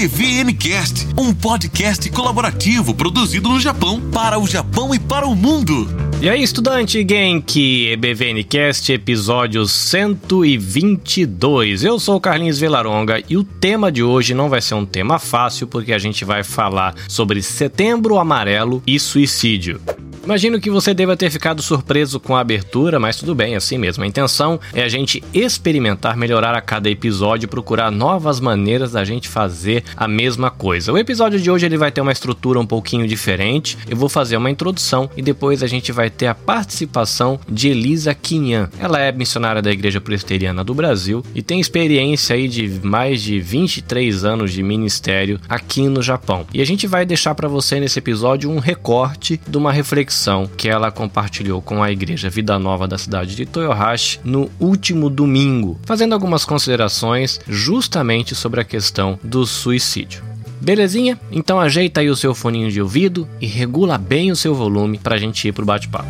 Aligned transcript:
EBVNcast, 0.00 1.08
um 1.18 1.34
podcast 1.34 2.08
colaborativo 2.08 2.94
produzido 2.94 3.50
no 3.50 3.60
Japão, 3.60 4.00
para 4.00 4.38
o 4.38 4.46
Japão 4.46 4.94
e 4.94 4.98
para 4.98 5.26
o 5.26 5.36
mundo. 5.36 5.86
E 6.22 6.30
aí, 6.30 6.42
estudante 6.42 7.06
Genki, 7.06 7.88
EBVNcast, 7.88 8.90
episódio 8.90 9.66
122. 9.66 11.84
Eu 11.84 12.00
sou 12.00 12.16
o 12.16 12.20
Carlinhos 12.20 12.58
Velaronga 12.58 13.22
e 13.28 13.36
o 13.36 13.44
tema 13.44 13.92
de 13.92 14.02
hoje 14.02 14.32
não 14.32 14.48
vai 14.48 14.62
ser 14.62 14.72
um 14.72 14.86
tema 14.86 15.18
fácil, 15.18 15.66
porque 15.66 15.92
a 15.92 15.98
gente 15.98 16.24
vai 16.24 16.42
falar 16.42 16.94
sobre 17.06 17.42
Setembro 17.42 18.18
Amarelo 18.18 18.82
e 18.86 18.98
suicídio. 18.98 19.82
Imagino 20.22 20.60
que 20.60 20.70
você 20.70 20.92
deva 20.92 21.16
ter 21.16 21.30
ficado 21.30 21.62
surpreso 21.62 22.20
com 22.20 22.36
a 22.36 22.40
abertura, 22.40 23.00
mas 23.00 23.16
tudo 23.16 23.34
bem, 23.34 23.56
assim 23.56 23.78
mesmo. 23.78 24.04
A 24.04 24.06
intenção 24.06 24.60
é 24.74 24.82
a 24.82 24.88
gente 24.88 25.24
experimentar, 25.32 26.14
melhorar 26.14 26.54
a 26.54 26.60
cada 26.60 26.90
episódio 26.90 27.46
e 27.46 27.48
procurar 27.48 27.90
novas 27.90 28.38
maneiras 28.38 28.92
da 28.92 29.02
gente 29.02 29.28
fazer 29.28 29.82
a 29.96 30.06
mesma 30.06 30.50
coisa. 30.50 30.92
O 30.92 30.98
episódio 30.98 31.40
de 31.40 31.50
hoje 31.50 31.64
ele 31.64 31.78
vai 31.78 31.90
ter 31.90 32.02
uma 32.02 32.12
estrutura 32.12 32.60
um 32.60 32.66
pouquinho 32.66 33.08
diferente. 33.08 33.78
Eu 33.88 33.96
vou 33.96 34.10
fazer 34.10 34.36
uma 34.36 34.50
introdução 34.50 35.08
e 35.16 35.22
depois 35.22 35.62
a 35.62 35.66
gente 35.66 35.90
vai 35.90 36.10
ter 36.10 36.26
a 36.26 36.34
participação 36.34 37.40
de 37.48 37.68
Elisa 37.68 38.14
Quinhan. 38.14 38.68
Ela 38.78 39.00
é 39.00 39.10
missionária 39.10 39.62
da 39.62 39.72
Igreja 39.72 40.02
Presbiteriana 40.02 40.62
do 40.62 40.74
Brasil 40.74 41.24
e 41.34 41.42
tem 41.42 41.60
experiência 41.60 42.36
aí 42.36 42.46
de 42.46 42.68
mais 42.82 43.22
de 43.22 43.40
23 43.40 44.24
anos 44.24 44.52
de 44.52 44.62
ministério 44.62 45.40
aqui 45.48 45.88
no 45.88 46.02
Japão. 46.02 46.46
E 46.52 46.60
a 46.60 46.66
gente 46.66 46.86
vai 46.86 47.06
deixar 47.06 47.34
para 47.34 47.48
você 47.48 47.80
nesse 47.80 47.98
episódio 47.98 48.50
um 48.50 48.58
recorte 48.58 49.40
de 49.48 49.56
uma 49.56 49.72
reflexão 49.72 50.09
reflexão 50.10 50.50
que 50.56 50.68
ela 50.68 50.90
compartilhou 50.90 51.62
com 51.62 51.82
a 51.82 51.90
Igreja 51.90 52.28
Vida 52.28 52.58
Nova 52.58 52.88
da 52.88 52.98
cidade 52.98 53.36
de 53.36 53.46
Toyohashi 53.46 54.18
no 54.24 54.50
último 54.58 55.08
domingo, 55.08 55.78
fazendo 55.84 56.12
algumas 56.14 56.44
considerações 56.44 57.40
justamente 57.48 58.34
sobre 58.34 58.60
a 58.60 58.64
questão 58.64 59.18
do 59.22 59.46
suicídio. 59.46 60.24
Belezinha? 60.60 61.18
Então 61.30 61.60
ajeita 61.60 62.00
aí 62.00 62.10
o 62.10 62.16
seu 62.16 62.34
foninho 62.34 62.70
de 62.70 62.82
ouvido 62.82 63.26
e 63.40 63.46
regula 63.46 63.96
bem 63.96 64.32
o 64.32 64.36
seu 64.36 64.52
volume 64.52 64.98
para 64.98 65.14
a 65.14 65.18
gente 65.18 65.46
ir 65.46 65.52
pro 65.52 65.64
bate-papo. 65.64 66.08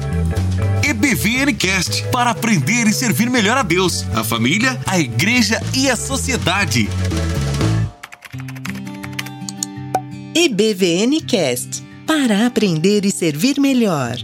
EBVNcast 0.83 2.05
para 2.11 2.31
aprender 2.31 2.87
e 2.87 2.92
servir 2.92 3.29
melhor 3.29 3.59
a 3.59 3.62
Deus, 3.62 4.05
a 4.14 4.25
família, 4.25 4.81
a 4.87 4.98
igreja 4.98 5.61
e 5.77 5.91
a 5.91 5.95
sociedade. 5.95 6.89
EBVNcast 10.35 11.89
para 12.11 12.44
aprender 12.44 13.05
e 13.05 13.11
servir 13.12 13.61
melhor. 13.61 14.16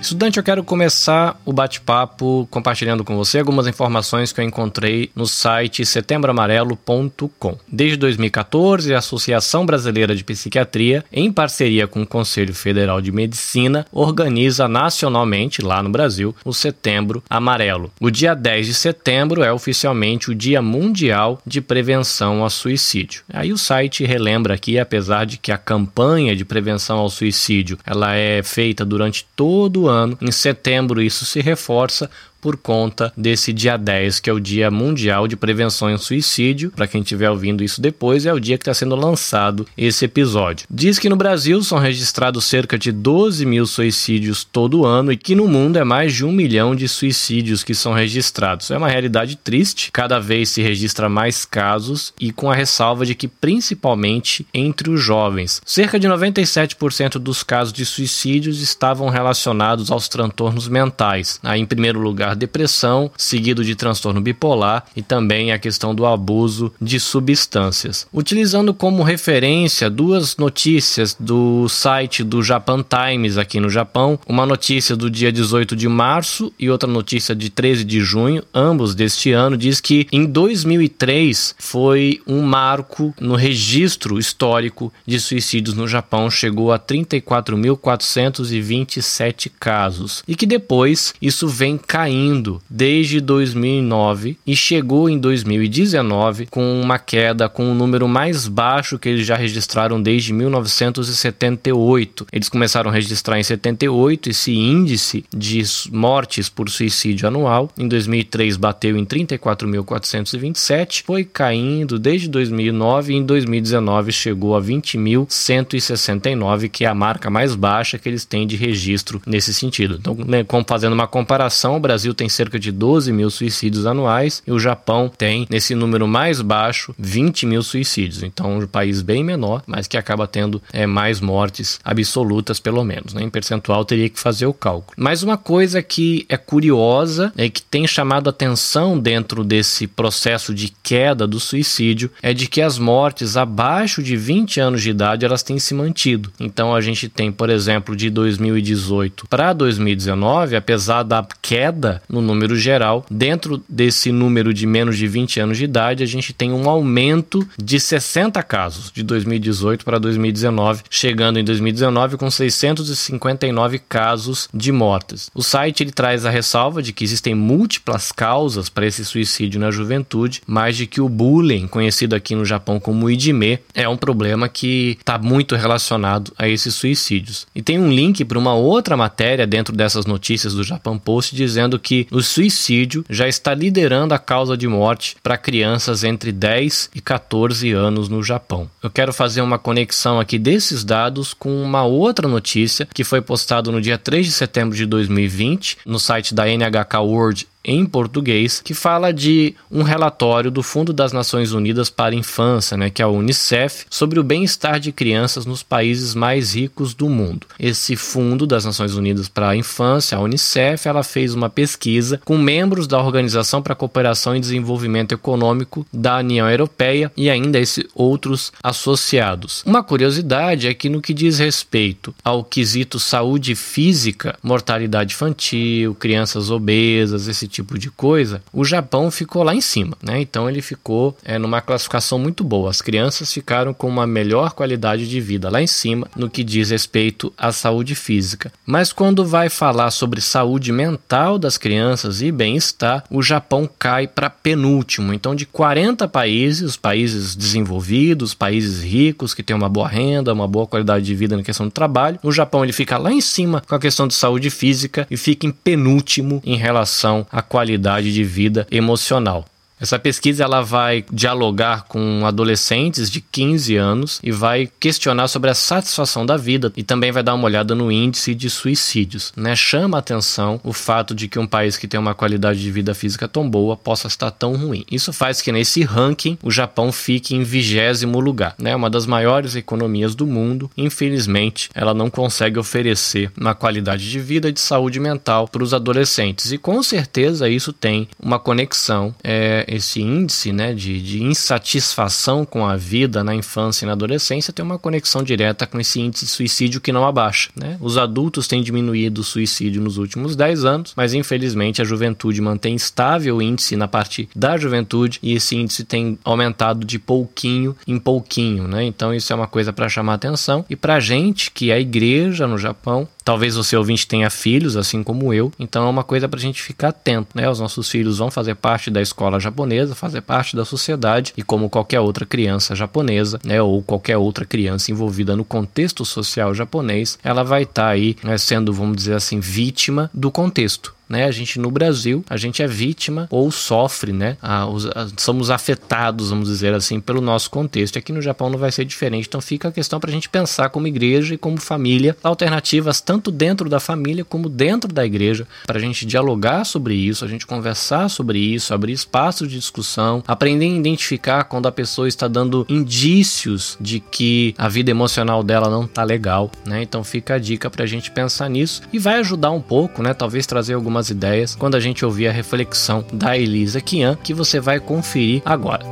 Estudante, 0.00 0.38
eu 0.38 0.42
quero 0.42 0.64
começar 0.64 1.38
o 1.44 1.52
bate-papo 1.52 2.48
compartilhando 2.50 3.04
com 3.04 3.16
você 3.16 3.38
algumas 3.38 3.66
informações 3.66 4.32
que 4.32 4.40
eu 4.40 4.44
encontrei 4.44 5.10
no 5.14 5.26
site 5.26 5.84
setembroamarelo.com. 5.84 7.58
Desde 7.68 7.98
2014, 7.98 8.94
a 8.94 8.98
Associação 8.98 9.66
Brasileira 9.66 10.16
de 10.16 10.24
Psiquiatria, 10.24 11.04
em 11.12 11.30
parceria 11.30 11.86
com 11.86 12.00
o 12.00 12.06
Conselho 12.06 12.54
Federal 12.54 13.02
de 13.02 13.12
Medicina, 13.12 13.86
organiza 13.92 14.66
nacionalmente, 14.66 15.60
lá 15.60 15.82
no 15.82 15.90
Brasil, 15.90 16.34
o 16.46 16.54
Setembro 16.54 17.22
Amarelo. 17.28 17.92
O 18.00 18.10
dia 18.10 18.34
10 18.34 18.68
de 18.68 18.74
setembro 18.74 19.42
é 19.42 19.52
oficialmente 19.52 20.30
o 20.30 20.34
Dia 20.34 20.62
Mundial 20.62 21.42
de 21.46 21.60
Prevenção 21.60 22.42
ao 22.42 22.48
Suicídio. 22.48 23.22
Aí 23.30 23.52
o 23.52 23.58
site 23.58 24.04
relembra 24.06 24.54
aqui, 24.54 24.78
apesar 24.78 25.26
de 25.26 25.36
que 25.36 25.52
a 25.52 25.58
campanha 25.58 26.34
de 26.34 26.44
prevenção 26.44 26.98
ao 26.98 27.10
suicídio 27.10 27.78
ela 27.84 28.14
é 28.14 28.42
feita 28.42 28.82
durante 28.82 29.26
todo 29.36 29.82
o 29.82 29.89
ano. 29.90 30.16
Em 30.20 30.32
setembro, 30.32 31.02
isso 31.02 31.26
se 31.26 31.40
reforça 31.40 32.10
por 32.40 32.56
conta 32.56 33.12
desse 33.16 33.52
dia 33.52 33.76
10, 33.76 34.20
que 34.20 34.30
é 34.30 34.32
o 34.32 34.40
Dia 34.40 34.70
Mundial 34.70 35.28
de 35.28 35.36
Prevenção 35.36 35.88
ao 35.88 35.98
Suicídio. 35.98 36.70
Para 36.70 36.86
quem 36.86 37.02
estiver 37.02 37.30
ouvindo 37.30 37.62
isso 37.62 37.80
depois, 37.80 38.26
é 38.26 38.32
o 38.32 38.40
dia 38.40 38.56
que 38.56 38.62
está 38.62 38.74
sendo 38.74 38.96
lançado 38.96 39.66
esse 39.76 40.04
episódio. 40.04 40.66
Diz 40.70 40.98
que 40.98 41.08
no 41.08 41.16
Brasil 41.16 41.62
são 41.62 41.78
registrados 41.78 42.44
cerca 42.44 42.78
de 42.78 42.92
12 42.92 43.44
mil 43.44 43.66
suicídios 43.66 44.44
todo 44.44 44.86
ano 44.86 45.12
e 45.12 45.16
que 45.16 45.34
no 45.34 45.46
mundo 45.46 45.78
é 45.78 45.84
mais 45.84 46.14
de 46.14 46.24
um 46.24 46.32
milhão 46.32 46.74
de 46.74 46.88
suicídios 46.88 47.62
que 47.62 47.74
são 47.74 47.92
registrados. 47.92 48.70
É 48.70 48.76
uma 48.76 48.88
realidade 48.88 49.36
triste, 49.36 49.90
cada 49.92 50.18
vez 50.18 50.50
se 50.50 50.62
registra 50.62 51.08
mais 51.08 51.44
casos 51.44 52.12
e 52.20 52.32
com 52.32 52.50
a 52.50 52.54
ressalva 52.54 53.04
de 53.04 53.14
que 53.14 53.28
principalmente 53.28 54.46
entre 54.52 54.90
os 54.90 55.00
jovens. 55.00 55.60
Cerca 55.64 55.98
de 55.98 56.08
97% 56.08 57.18
dos 57.18 57.42
casos 57.42 57.72
de 57.72 57.84
suicídios 57.84 58.60
estavam 58.60 59.08
relacionados 59.08 59.90
aos 59.90 60.08
transtornos 60.08 60.68
mentais. 60.68 61.38
Aí, 61.42 61.60
em 61.60 61.66
primeiro 61.66 62.00
lugar, 62.00 62.29
depressão, 62.34 63.10
seguido 63.16 63.64
de 63.64 63.74
transtorno 63.74 64.20
bipolar 64.20 64.84
e 64.94 65.02
também 65.02 65.52
a 65.52 65.58
questão 65.58 65.94
do 65.94 66.06
abuso 66.06 66.72
de 66.80 67.00
substâncias. 67.00 68.06
Utilizando 68.12 68.72
como 68.72 69.02
referência 69.02 69.90
duas 69.90 70.36
notícias 70.36 71.16
do 71.18 71.68
site 71.68 72.22
do 72.22 72.40
Japan 72.42 72.82
Times 72.82 73.36
aqui 73.36 73.58
no 73.58 73.68
Japão, 73.68 74.16
uma 74.26 74.46
notícia 74.46 74.94
do 74.94 75.10
dia 75.10 75.32
18 75.32 75.74
de 75.74 75.88
março 75.88 76.52
e 76.58 76.70
outra 76.70 76.88
notícia 76.88 77.34
de 77.34 77.50
13 77.50 77.84
de 77.84 78.00
junho, 78.00 78.44
ambos 78.54 78.94
deste 78.94 79.32
ano, 79.32 79.56
diz 79.56 79.80
que 79.80 80.06
em 80.12 80.24
2003 80.24 81.56
foi 81.58 82.20
um 82.26 82.42
marco 82.42 83.14
no 83.20 83.34
registro 83.34 84.18
histórico 84.18 84.92
de 85.06 85.18
suicídios 85.18 85.74
no 85.74 85.88
Japão, 85.88 86.30
chegou 86.30 86.70
a 86.72 86.78
34.427 86.78 89.50
casos 89.58 90.22
e 90.26 90.34
que 90.34 90.44
depois 90.46 91.14
isso 91.20 91.48
vem 91.48 91.78
caindo 91.78 92.19
caindo 92.20 92.60
desde 92.68 93.18
2009 93.20 94.36
e 94.46 94.54
chegou 94.54 95.08
em 95.08 95.18
2019 95.18 96.44
com 96.46 96.78
uma 96.80 96.96
queda 96.98 97.48
com 97.48 97.64
o 97.64 97.70
um 97.70 97.74
número 97.74 98.06
mais 98.06 98.46
baixo 98.46 98.98
que 98.98 99.08
eles 99.08 99.26
já 99.26 99.36
registraram 99.36 100.02
desde 100.02 100.34
1978. 100.34 102.26
Eles 102.32 102.48
começaram 102.48 102.90
a 102.90 102.92
registrar 102.92 103.38
em 103.38 103.42
78 103.42 104.30
esse 104.30 104.52
índice 104.52 105.24
de 105.34 105.62
mortes 105.90 106.48
por 106.48 106.68
suicídio 106.68 107.28
anual. 107.28 107.70
Em 107.78 107.86
2003 107.88 108.56
bateu 108.56 108.96
em 108.96 109.06
34.427, 109.06 111.04
foi 111.04 111.24
caindo 111.24 111.98
desde 111.98 112.28
2009 112.28 113.12
e 113.12 113.16
em 113.16 113.24
2019 113.24 114.12
chegou 114.12 114.56
a 114.56 114.62
20.169, 114.62 116.68
que 116.68 116.84
é 116.84 116.88
a 116.88 116.94
marca 116.94 117.28
mais 117.30 117.54
baixa 117.54 117.98
que 117.98 118.08
eles 118.08 118.24
têm 118.24 118.46
de 118.46 118.56
registro 118.56 119.20
nesse 119.26 119.52
sentido. 119.54 119.96
Então, 119.98 120.14
né, 120.14 120.44
fazendo 120.66 120.92
uma 120.92 121.06
comparação, 121.06 121.76
o 121.76 121.80
Brasil 121.80 122.09
Brasil 122.10 122.14
tem 122.14 122.28
cerca 122.28 122.58
de 122.58 122.72
12 122.72 123.12
mil 123.12 123.30
suicídios 123.30 123.86
anuais 123.86 124.42
e 124.46 124.52
o 124.52 124.58
Japão 124.58 125.08
tem, 125.08 125.46
nesse 125.48 125.74
número 125.74 126.06
mais 126.06 126.40
baixo, 126.40 126.94
20 126.98 127.46
mil 127.46 127.62
suicídios. 127.62 128.22
Então, 128.22 128.58
um 128.58 128.66
país 128.66 129.02
bem 129.02 129.24
menor, 129.24 129.62
mas 129.66 129.86
que 129.86 129.96
acaba 129.96 130.26
tendo 130.26 130.62
é, 130.72 130.86
mais 130.86 131.20
mortes 131.20 131.78
absolutas, 131.84 132.60
pelo 132.60 132.84
menos. 132.84 133.14
Né? 133.14 133.22
Em 133.22 133.30
percentual, 133.30 133.84
teria 133.84 134.08
que 134.08 134.18
fazer 134.18 134.46
o 134.46 134.52
cálculo. 134.52 134.94
Mas 134.96 135.22
uma 135.22 135.36
coisa 135.36 135.82
que 135.82 136.26
é 136.28 136.36
curiosa 136.36 137.32
e 137.36 137.42
é 137.42 137.50
que 137.50 137.62
tem 137.62 137.86
chamado 137.86 138.28
atenção 138.28 138.98
dentro 138.98 139.44
desse 139.44 139.86
processo 139.86 140.54
de 140.54 140.72
queda 140.82 141.26
do 141.26 141.40
suicídio 141.40 142.10
é 142.22 142.32
de 142.32 142.46
que 142.46 142.60
as 142.60 142.78
mortes 142.78 143.36
abaixo 143.36 144.02
de 144.02 144.16
20 144.16 144.60
anos 144.60 144.82
de 144.82 144.90
idade 144.90 145.24
elas 145.24 145.42
têm 145.42 145.58
se 145.58 145.74
mantido. 145.74 146.32
Então, 146.38 146.74
a 146.74 146.80
gente 146.80 147.08
tem, 147.08 147.30
por 147.30 147.50
exemplo, 147.50 147.94
de 147.94 148.10
2018 148.10 149.26
para 149.28 149.52
2019, 149.52 150.56
apesar 150.56 151.02
da 151.02 151.26
queda 151.40 151.99
no 152.08 152.20
número 152.20 152.56
geral. 152.56 153.04
Dentro 153.10 153.62
desse 153.68 154.12
número 154.12 154.52
de 154.52 154.66
menos 154.66 154.96
de 154.96 155.06
20 155.06 155.40
anos 155.40 155.58
de 155.58 155.64
idade, 155.64 156.02
a 156.02 156.06
gente 156.06 156.32
tem 156.32 156.52
um 156.52 156.68
aumento 156.68 157.46
de 157.60 157.78
60 157.78 158.42
casos 158.42 158.90
de 158.92 159.02
2018 159.02 159.84
para 159.84 159.98
2019, 159.98 160.82
chegando 160.88 161.38
em 161.38 161.44
2019 161.44 162.16
com 162.16 162.30
659 162.30 163.78
casos 163.88 164.48
de 164.52 164.72
mortes. 164.72 165.30
O 165.34 165.42
site 165.42 165.82
ele 165.82 165.92
traz 165.92 166.24
a 166.24 166.30
ressalva 166.30 166.82
de 166.82 166.92
que 166.92 167.04
existem 167.04 167.34
múltiplas 167.34 168.12
causas 168.12 168.68
para 168.68 168.86
esse 168.86 169.04
suicídio 169.04 169.60
na 169.60 169.70
juventude, 169.70 170.42
mas 170.46 170.76
de 170.76 170.86
que 170.86 171.00
o 171.00 171.08
bullying, 171.08 171.66
conhecido 171.66 172.14
aqui 172.14 172.34
no 172.34 172.44
Japão 172.44 172.78
como 172.80 173.10
idime, 173.10 173.58
é 173.74 173.88
um 173.88 173.96
problema 173.96 174.48
que 174.48 174.96
está 174.98 175.18
muito 175.18 175.56
relacionado 175.56 176.32
a 176.38 176.48
esses 176.48 176.74
suicídios. 176.74 177.46
E 177.54 177.62
tem 177.62 177.78
um 177.78 177.90
link 177.90 178.24
para 178.24 178.38
uma 178.38 178.54
outra 178.54 178.96
matéria 178.96 179.46
dentro 179.46 179.74
dessas 179.74 180.06
notícias 180.06 180.54
do 180.54 180.64
Japan 180.64 180.98
Post 180.98 181.34
dizendo 181.34 181.78
que 181.78 181.89
o 182.10 182.22
suicídio 182.22 183.04
já 183.08 183.28
está 183.28 183.54
liderando 183.54 184.14
a 184.14 184.18
causa 184.18 184.56
de 184.56 184.66
morte 184.66 185.16
para 185.22 185.36
crianças 185.36 186.04
entre 186.04 186.32
10 186.32 186.90
e 186.94 187.00
14 187.00 187.70
anos 187.72 188.08
no 188.08 188.22
Japão. 188.22 188.70
Eu 188.82 188.90
quero 188.90 189.12
fazer 189.12 189.40
uma 189.40 189.58
conexão 189.58 190.20
aqui 190.20 190.38
desses 190.38 190.84
dados 190.84 191.34
com 191.34 191.62
uma 191.62 191.84
outra 191.84 192.28
notícia 192.28 192.86
que 192.92 193.04
foi 193.04 193.20
postada 193.20 193.70
no 193.70 193.80
dia 193.80 193.98
3 193.98 194.26
de 194.26 194.32
setembro 194.32 194.76
de 194.76 194.86
2020 194.86 195.78
no 195.84 195.98
site 195.98 196.34
da 196.34 196.46
NHK 196.46 196.98
World 197.00 197.46
em 197.64 197.84
português, 197.84 198.60
que 198.60 198.74
fala 198.74 199.12
de 199.12 199.54
um 199.70 199.82
relatório 199.82 200.50
do 200.50 200.62
Fundo 200.62 200.92
das 200.92 201.12
Nações 201.12 201.52
Unidas 201.52 201.90
para 201.90 202.14
a 202.14 202.18
Infância, 202.18 202.76
né, 202.76 202.90
que 202.90 203.02
é 203.02 203.04
a 203.04 203.08
UNICEF, 203.08 203.86
sobre 203.90 204.18
o 204.18 204.24
bem-estar 204.24 204.80
de 204.80 204.92
crianças 204.92 205.44
nos 205.46 205.62
países 205.62 206.14
mais 206.14 206.54
ricos 206.54 206.94
do 206.94 207.08
mundo. 207.08 207.46
Esse 207.58 207.96
Fundo 207.96 208.46
das 208.46 208.64
Nações 208.64 208.94
Unidas 208.94 209.28
para 209.28 209.50
a 209.50 209.56
Infância, 209.56 210.16
a 210.16 210.20
UNICEF, 210.20 210.88
ela 210.88 211.02
fez 211.02 211.34
uma 211.34 211.50
pesquisa 211.50 212.20
com 212.24 212.38
membros 212.38 212.86
da 212.86 212.98
Organização 212.98 213.62
para 213.62 213.72
a 213.72 213.76
Cooperação 213.76 214.34
e 214.34 214.40
Desenvolvimento 214.40 215.12
Econômico 215.12 215.86
da 215.92 216.18
União 216.18 216.48
Europeia 216.48 217.12
e 217.16 217.28
ainda 217.28 217.58
esses 217.58 217.84
outros 217.94 218.52
associados. 218.62 219.62
Uma 219.66 219.82
curiosidade 219.82 220.66
é 220.66 220.74
que 220.74 220.88
no 220.88 221.02
que 221.02 221.12
diz 221.12 221.38
respeito 221.38 222.14
ao 222.24 222.42
quesito 222.42 222.98
saúde 222.98 223.54
física, 223.54 224.38
mortalidade 224.42 225.14
infantil, 225.14 225.94
crianças 225.94 226.50
obesas, 226.50 227.28
esse 227.28 227.49
tipo 227.50 227.78
de 227.78 227.90
coisa, 227.90 228.42
o 228.52 228.64
Japão 228.64 229.10
ficou 229.10 229.42
lá 229.42 229.54
em 229.54 229.60
cima, 229.60 229.96
né? 230.02 230.20
Então 230.20 230.48
ele 230.48 230.62
ficou 230.62 231.16
é, 231.22 231.38
numa 231.38 231.60
classificação 231.60 232.18
muito 232.18 232.42
boa. 232.42 232.70
As 232.70 232.80
crianças 232.80 233.32
ficaram 233.32 233.74
com 233.74 233.88
uma 233.88 234.06
melhor 234.06 234.52
qualidade 234.52 235.08
de 235.08 235.20
vida 235.20 235.50
lá 235.50 235.60
em 235.60 235.66
cima 235.66 236.08
no 236.16 236.30
que 236.30 236.42
diz 236.44 236.70
respeito 236.70 237.32
à 237.36 237.52
saúde 237.52 237.94
física. 237.94 238.52
Mas 238.64 238.92
quando 238.92 239.24
vai 239.24 239.48
falar 239.48 239.90
sobre 239.90 240.20
saúde 240.20 240.72
mental 240.72 241.38
das 241.38 241.58
crianças 241.58 242.22
e 242.22 242.30
bem-estar, 242.30 243.04
o 243.10 243.22
Japão 243.22 243.68
cai 243.78 244.06
para 244.06 244.30
penúltimo. 244.30 245.12
Então, 245.12 245.34
de 245.34 245.44
40 245.46 246.06
países, 246.08 246.76
países 246.76 247.34
desenvolvidos, 247.34 248.34
países 248.34 248.82
ricos 248.82 249.34
que 249.34 249.42
têm 249.42 249.56
uma 249.56 249.68
boa 249.68 249.88
renda, 249.88 250.32
uma 250.32 250.48
boa 250.48 250.66
qualidade 250.66 251.04
de 251.04 251.14
vida 251.14 251.36
na 251.36 251.42
questão 251.42 251.66
do 251.66 251.72
trabalho, 251.72 252.18
o 252.22 252.32
Japão 252.32 252.62
ele 252.62 252.72
fica 252.72 252.96
lá 252.96 253.12
em 253.12 253.20
cima 253.20 253.62
com 253.66 253.74
a 253.74 253.80
questão 253.80 254.06
de 254.06 254.14
saúde 254.14 254.50
física 254.50 255.06
e 255.10 255.16
fica 255.16 255.46
em 255.46 255.50
penúltimo 255.50 256.42
em 256.44 256.56
relação 256.56 257.26
à 257.30 257.39
qualidade 257.42 258.12
de 258.12 258.24
vida 258.24 258.66
emocional. 258.70 259.44
Essa 259.80 259.98
pesquisa 259.98 260.44
ela 260.44 260.60
vai 260.60 261.04
dialogar 261.10 261.84
com 261.88 262.26
adolescentes 262.26 263.10
de 263.10 263.20
15 263.20 263.76
anos 263.76 264.20
e 264.22 264.30
vai 264.30 264.68
questionar 264.78 265.28
sobre 265.28 265.50
a 265.50 265.54
satisfação 265.54 266.26
da 266.26 266.36
vida 266.36 266.70
e 266.76 266.82
também 266.82 267.10
vai 267.10 267.22
dar 267.22 267.34
uma 267.34 267.46
olhada 267.46 267.74
no 267.74 267.90
índice 267.90 268.34
de 268.34 268.50
suicídios. 268.50 269.32
Né? 269.34 269.56
Chama 269.56 269.98
atenção 269.98 270.60
o 270.62 270.72
fato 270.72 271.14
de 271.14 271.28
que 271.28 271.38
um 271.38 271.46
país 271.46 271.78
que 271.78 271.88
tem 271.88 271.98
uma 271.98 272.14
qualidade 272.14 272.60
de 272.60 272.70
vida 272.70 272.94
física 272.94 273.26
tão 273.26 273.48
boa 273.48 273.74
possa 273.76 274.06
estar 274.06 274.30
tão 274.30 274.54
ruim. 274.54 274.84
Isso 274.90 275.12
faz 275.12 275.40
que 275.40 275.50
nesse 275.50 275.82
ranking 275.82 276.36
o 276.42 276.50
Japão 276.50 276.92
fique 276.92 277.34
em 277.34 277.42
vigésimo 277.42 278.20
lugar. 278.20 278.54
Né? 278.58 278.76
Uma 278.76 278.90
das 278.90 279.06
maiores 279.06 279.56
economias 279.56 280.14
do 280.14 280.26
mundo. 280.26 280.70
Infelizmente, 280.76 281.70
ela 281.74 281.94
não 281.94 282.10
consegue 282.10 282.58
oferecer 282.58 283.32
uma 283.40 283.54
qualidade 283.54 284.10
de 284.10 284.20
vida 284.20 284.50
e 284.50 284.52
de 284.52 284.60
saúde 284.60 285.00
mental 285.00 285.48
para 285.48 285.62
os 285.62 285.72
adolescentes. 285.72 286.52
E 286.52 286.58
com 286.58 286.82
certeza 286.82 287.48
isso 287.48 287.72
tem 287.72 288.08
uma 288.20 288.38
conexão. 288.38 289.14
É, 289.24 289.64
esse 289.70 290.00
índice 290.02 290.52
né, 290.52 290.74
de, 290.74 291.00
de 291.00 291.22
insatisfação 291.22 292.44
com 292.44 292.66
a 292.66 292.76
vida 292.76 293.22
na 293.22 293.34
infância 293.34 293.84
e 293.84 293.86
na 293.86 293.92
adolescência 293.92 294.52
tem 294.52 294.64
uma 294.64 294.78
conexão 294.78 295.22
direta 295.22 295.66
com 295.66 295.78
esse 295.78 296.00
índice 296.00 296.24
de 296.24 296.30
suicídio 296.30 296.80
que 296.80 296.92
não 296.92 297.06
abaixa. 297.06 297.50
Né? 297.54 297.76
Os 297.80 297.96
adultos 297.96 298.48
têm 298.48 298.62
diminuído 298.62 299.20
o 299.20 299.24
suicídio 299.24 299.80
nos 299.80 299.96
últimos 299.96 300.34
10 300.34 300.64
anos, 300.64 300.92
mas 300.96 301.14
infelizmente 301.14 301.80
a 301.80 301.84
juventude 301.84 302.40
mantém 302.40 302.74
estável 302.74 303.36
o 303.36 303.42
índice 303.42 303.76
na 303.76 303.86
parte 303.86 304.28
da 304.34 304.56
juventude 304.56 305.20
e 305.22 305.34
esse 305.34 305.54
índice 305.54 305.84
tem 305.84 306.18
aumentado 306.24 306.84
de 306.84 306.98
pouquinho 306.98 307.76
em 307.86 307.98
pouquinho. 307.98 308.66
Né? 308.66 308.84
Então 308.84 309.14
isso 309.14 309.32
é 309.32 309.36
uma 309.36 309.46
coisa 309.46 309.72
para 309.72 309.88
chamar 309.88 310.14
atenção. 310.14 310.64
E 310.68 310.74
para 310.74 310.98
gente, 310.98 311.50
que 311.50 311.70
é 311.70 311.74
a 311.74 311.80
igreja 311.80 312.46
no 312.46 312.58
Japão, 312.58 313.06
Talvez 313.24 313.56
você 313.56 313.76
ouvinte 313.76 314.06
tenha 314.06 314.30
filhos, 314.30 314.76
assim 314.76 315.02
como 315.02 315.32
eu, 315.32 315.52
então 315.58 315.86
é 315.86 315.90
uma 315.90 316.04
coisa 316.04 316.28
para 316.28 316.38
a 316.38 316.42
gente 316.42 316.62
ficar 316.62 316.88
atento, 316.88 317.28
né? 317.34 317.48
Os 317.48 317.60
nossos 317.60 317.88
filhos 317.88 318.18
vão 318.18 318.30
fazer 318.30 318.54
parte 318.54 318.90
da 318.90 319.00
escola 319.00 319.40
japonesa, 319.40 319.94
fazer 319.94 320.20
parte 320.20 320.56
da 320.56 320.64
sociedade 320.64 321.32
e 321.36 321.42
como 321.42 321.70
qualquer 321.70 322.00
outra 322.00 322.26
criança 322.26 322.74
japonesa, 322.74 323.38
né? 323.44 323.60
Ou 323.60 323.82
qualquer 323.82 324.16
outra 324.16 324.44
criança 324.44 324.90
envolvida 324.90 325.36
no 325.36 325.44
contexto 325.44 326.04
social 326.04 326.54
japonês, 326.54 327.18
ela 327.22 327.42
vai 327.42 327.62
estar 327.62 327.82
tá 327.82 327.88
aí 327.88 328.16
né, 328.22 328.38
sendo, 328.38 328.72
vamos 328.72 328.96
dizer 328.96 329.14
assim, 329.14 329.40
vítima 329.40 330.10
do 330.12 330.30
contexto 330.30 330.99
né? 331.10 331.24
A 331.24 331.30
gente 331.32 331.58
no 331.58 331.70
Brasil, 331.70 332.24
a 332.30 332.36
gente 332.36 332.62
é 332.62 332.66
vítima 332.68 333.26
ou 333.30 333.50
sofre, 333.50 334.12
né? 334.12 334.36
A, 334.40 334.66
os, 334.66 334.86
a, 334.86 335.08
somos 335.16 335.50
afetados, 335.50 336.30
vamos 336.30 336.48
dizer 336.48 336.72
assim, 336.72 337.00
pelo 337.00 337.20
nosso 337.20 337.50
contexto. 337.50 337.98
Aqui 337.98 338.12
no 338.12 338.22
Japão 338.22 338.48
não 338.48 338.58
vai 338.58 338.70
ser 338.70 338.84
diferente. 338.84 339.26
Então 339.26 339.40
fica 339.40 339.68
a 339.68 339.72
questão 339.72 339.98
para 339.98 340.10
a 340.10 340.12
gente 340.12 340.28
pensar 340.28 340.70
como 340.70 340.86
igreja 340.86 341.34
e 341.34 341.38
como 341.38 341.60
família, 341.60 342.16
alternativas 342.22 343.00
tanto 343.00 343.32
dentro 343.32 343.68
da 343.68 343.80
família 343.80 344.24
como 344.24 344.48
dentro 344.48 344.92
da 344.92 345.04
igreja, 345.04 345.46
para 345.66 345.78
a 345.78 345.80
gente 345.80 346.06
dialogar 346.06 346.64
sobre 346.64 346.94
isso, 346.94 347.24
a 347.24 347.28
gente 347.28 347.46
conversar 347.46 348.08
sobre 348.08 348.38
isso, 348.38 348.72
abrir 348.72 348.92
espaços 348.92 349.48
de 349.48 349.58
discussão, 349.58 350.22
aprender 350.28 350.66
a 350.66 350.68
identificar 350.68 351.44
quando 351.44 351.66
a 351.66 351.72
pessoa 351.72 352.06
está 352.06 352.28
dando 352.28 352.64
indícios 352.68 353.76
de 353.80 353.98
que 353.98 354.54
a 354.56 354.68
vida 354.68 354.90
emocional 354.90 355.42
dela 355.42 355.68
não 355.68 355.86
tá 355.86 356.04
legal, 356.04 356.50
né? 356.64 356.82
Então 356.82 357.02
fica 357.02 357.34
a 357.34 357.38
dica 357.38 357.68
para 357.68 357.84
a 357.84 357.86
gente 357.86 358.10
pensar 358.10 358.48
nisso 358.48 358.82
e 358.92 358.98
vai 358.98 359.18
ajudar 359.20 359.50
um 359.50 359.60
pouco, 359.60 360.02
né? 360.02 360.14
Talvez 360.14 360.46
trazer 360.46 360.74
algumas 360.74 360.99
algumas 361.00 361.10
ideias 361.10 361.54
quando 361.54 361.76
a 361.76 361.80
gente 361.80 362.04
ouvir 362.04 362.28
a 362.28 362.32
reflexão 362.32 363.04
da 363.12 363.36
Elisa 363.36 363.80
Kian, 363.80 364.16
que 364.22 364.34
você 364.34 364.60
vai 364.60 364.78
conferir 364.78 365.42
agora. 365.44 365.84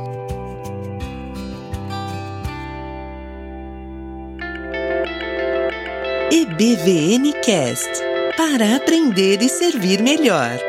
EBVN 6.31 7.33
Cast 7.43 7.89
para 8.37 8.75
aprender 8.75 9.41
e 9.41 9.49
servir 9.49 10.01
melhor. 10.01 10.59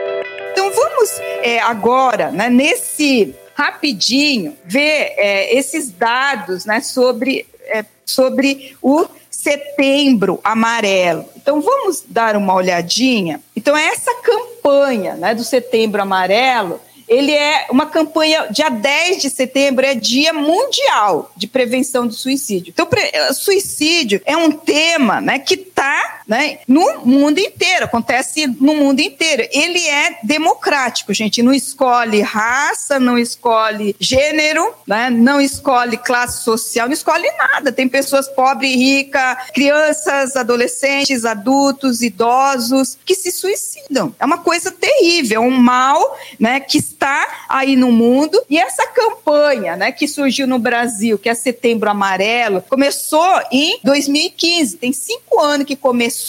Então 0.52 0.70
vamos 0.72 1.10
é, 1.42 1.60
agora, 1.60 2.30
né, 2.30 2.48
nesse 2.48 3.34
rapidinho, 3.54 4.56
ver 4.64 5.14
é, 5.18 5.54
esses 5.54 5.90
dados 5.90 6.64
né, 6.64 6.80
sobre, 6.80 7.46
é, 7.66 7.84
sobre 8.06 8.74
o 8.80 9.06
Setembro 9.42 10.38
Amarelo. 10.44 11.24
Então 11.34 11.62
vamos 11.62 12.04
dar 12.06 12.36
uma 12.36 12.54
olhadinha. 12.54 13.40
Então 13.56 13.74
essa 13.74 14.14
campanha, 14.16 15.14
né, 15.14 15.34
do 15.34 15.42
Setembro 15.42 16.02
Amarelo, 16.02 16.78
ele 17.08 17.32
é 17.32 17.66
uma 17.70 17.86
campanha, 17.86 18.46
dia 18.52 18.68
10 18.68 19.22
de 19.22 19.30
setembro 19.30 19.84
é 19.84 19.96
dia 19.96 20.32
mundial 20.32 21.32
de 21.36 21.48
prevenção 21.48 22.06
do 22.06 22.12
suicídio. 22.12 22.70
Então, 22.70 22.86
suicídio 23.34 24.22
é 24.24 24.36
um 24.36 24.52
tema 24.52 25.20
né, 25.20 25.40
que 25.40 25.54
está 25.54 26.19
né, 26.26 26.58
no 26.66 27.00
mundo 27.04 27.38
inteiro, 27.38 27.84
acontece 27.84 28.46
no 28.46 28.74
mundo 28.74 29.00
inteiro. 29.00 29.46
Ele 29.50 29.86
é 29.88 30.18
democrático, 30.22 31.12
gente, 31.12 31.42
não 31.42 31.52
escolhe 31.52 32.20
raça, 32.20 33.00
não 33.00 33.18
escolhe 33.18 33.96
gênero, 33.98 34.72
né, 34.86 35.10
não 35.10 35.40
escolhe 35.40 35.96
classe 35.96 36.44
social, 36.44 36.86
não 36.86 36.94
escolhe 36.94 37.30
nada. 37.32 37.72
Tem 37.72 37.88
pessoas 37.88 38.28
pobres 38.28 38.70
e 38.72 38.76
ricas, 38.76 39.36
crianças, 39.52 40.36
adolescentes, 40.36 41.24
adultos, 41.24 42.02
idosos, 42.02 42.96
que 43.04 43.14
se 43.14 43.32
suicidam. 43.32 44.14
É 44.18 44.24
uma 44.24 44.38
coisa 44.38 44.70
terrível, 44.70 45.42
é 45.42 45.44
um 45.44 45.50
mal 45.50 46.16
né, 46.38 46.60
que 46.60 46.78
está 46.78 47.46
aí 47.48 47.76
no 47.76 47.90
mundo. 47.90 48.40
E 48.48 48.58
essa 48.58 48.86
campanha, 48.86 49.76
né, 49.76 49.92
que 49.92 50.06
surgiu 50.06 50.46
no 50.46 50.58
Brasil, 50.58 51.18
que 51.18 51.28
é 51.28 51.34
Setembro 51.34 51.90
Amarelo, 51.90 52.62
começou 52.68 53.40
em 53.50 53.78
2015. 53.82 54.76
Tem 54.76 54.92
cinco 54.92 55.40
anos 55.40 55.66
que 55.66 55.76
começou 55.76 56.19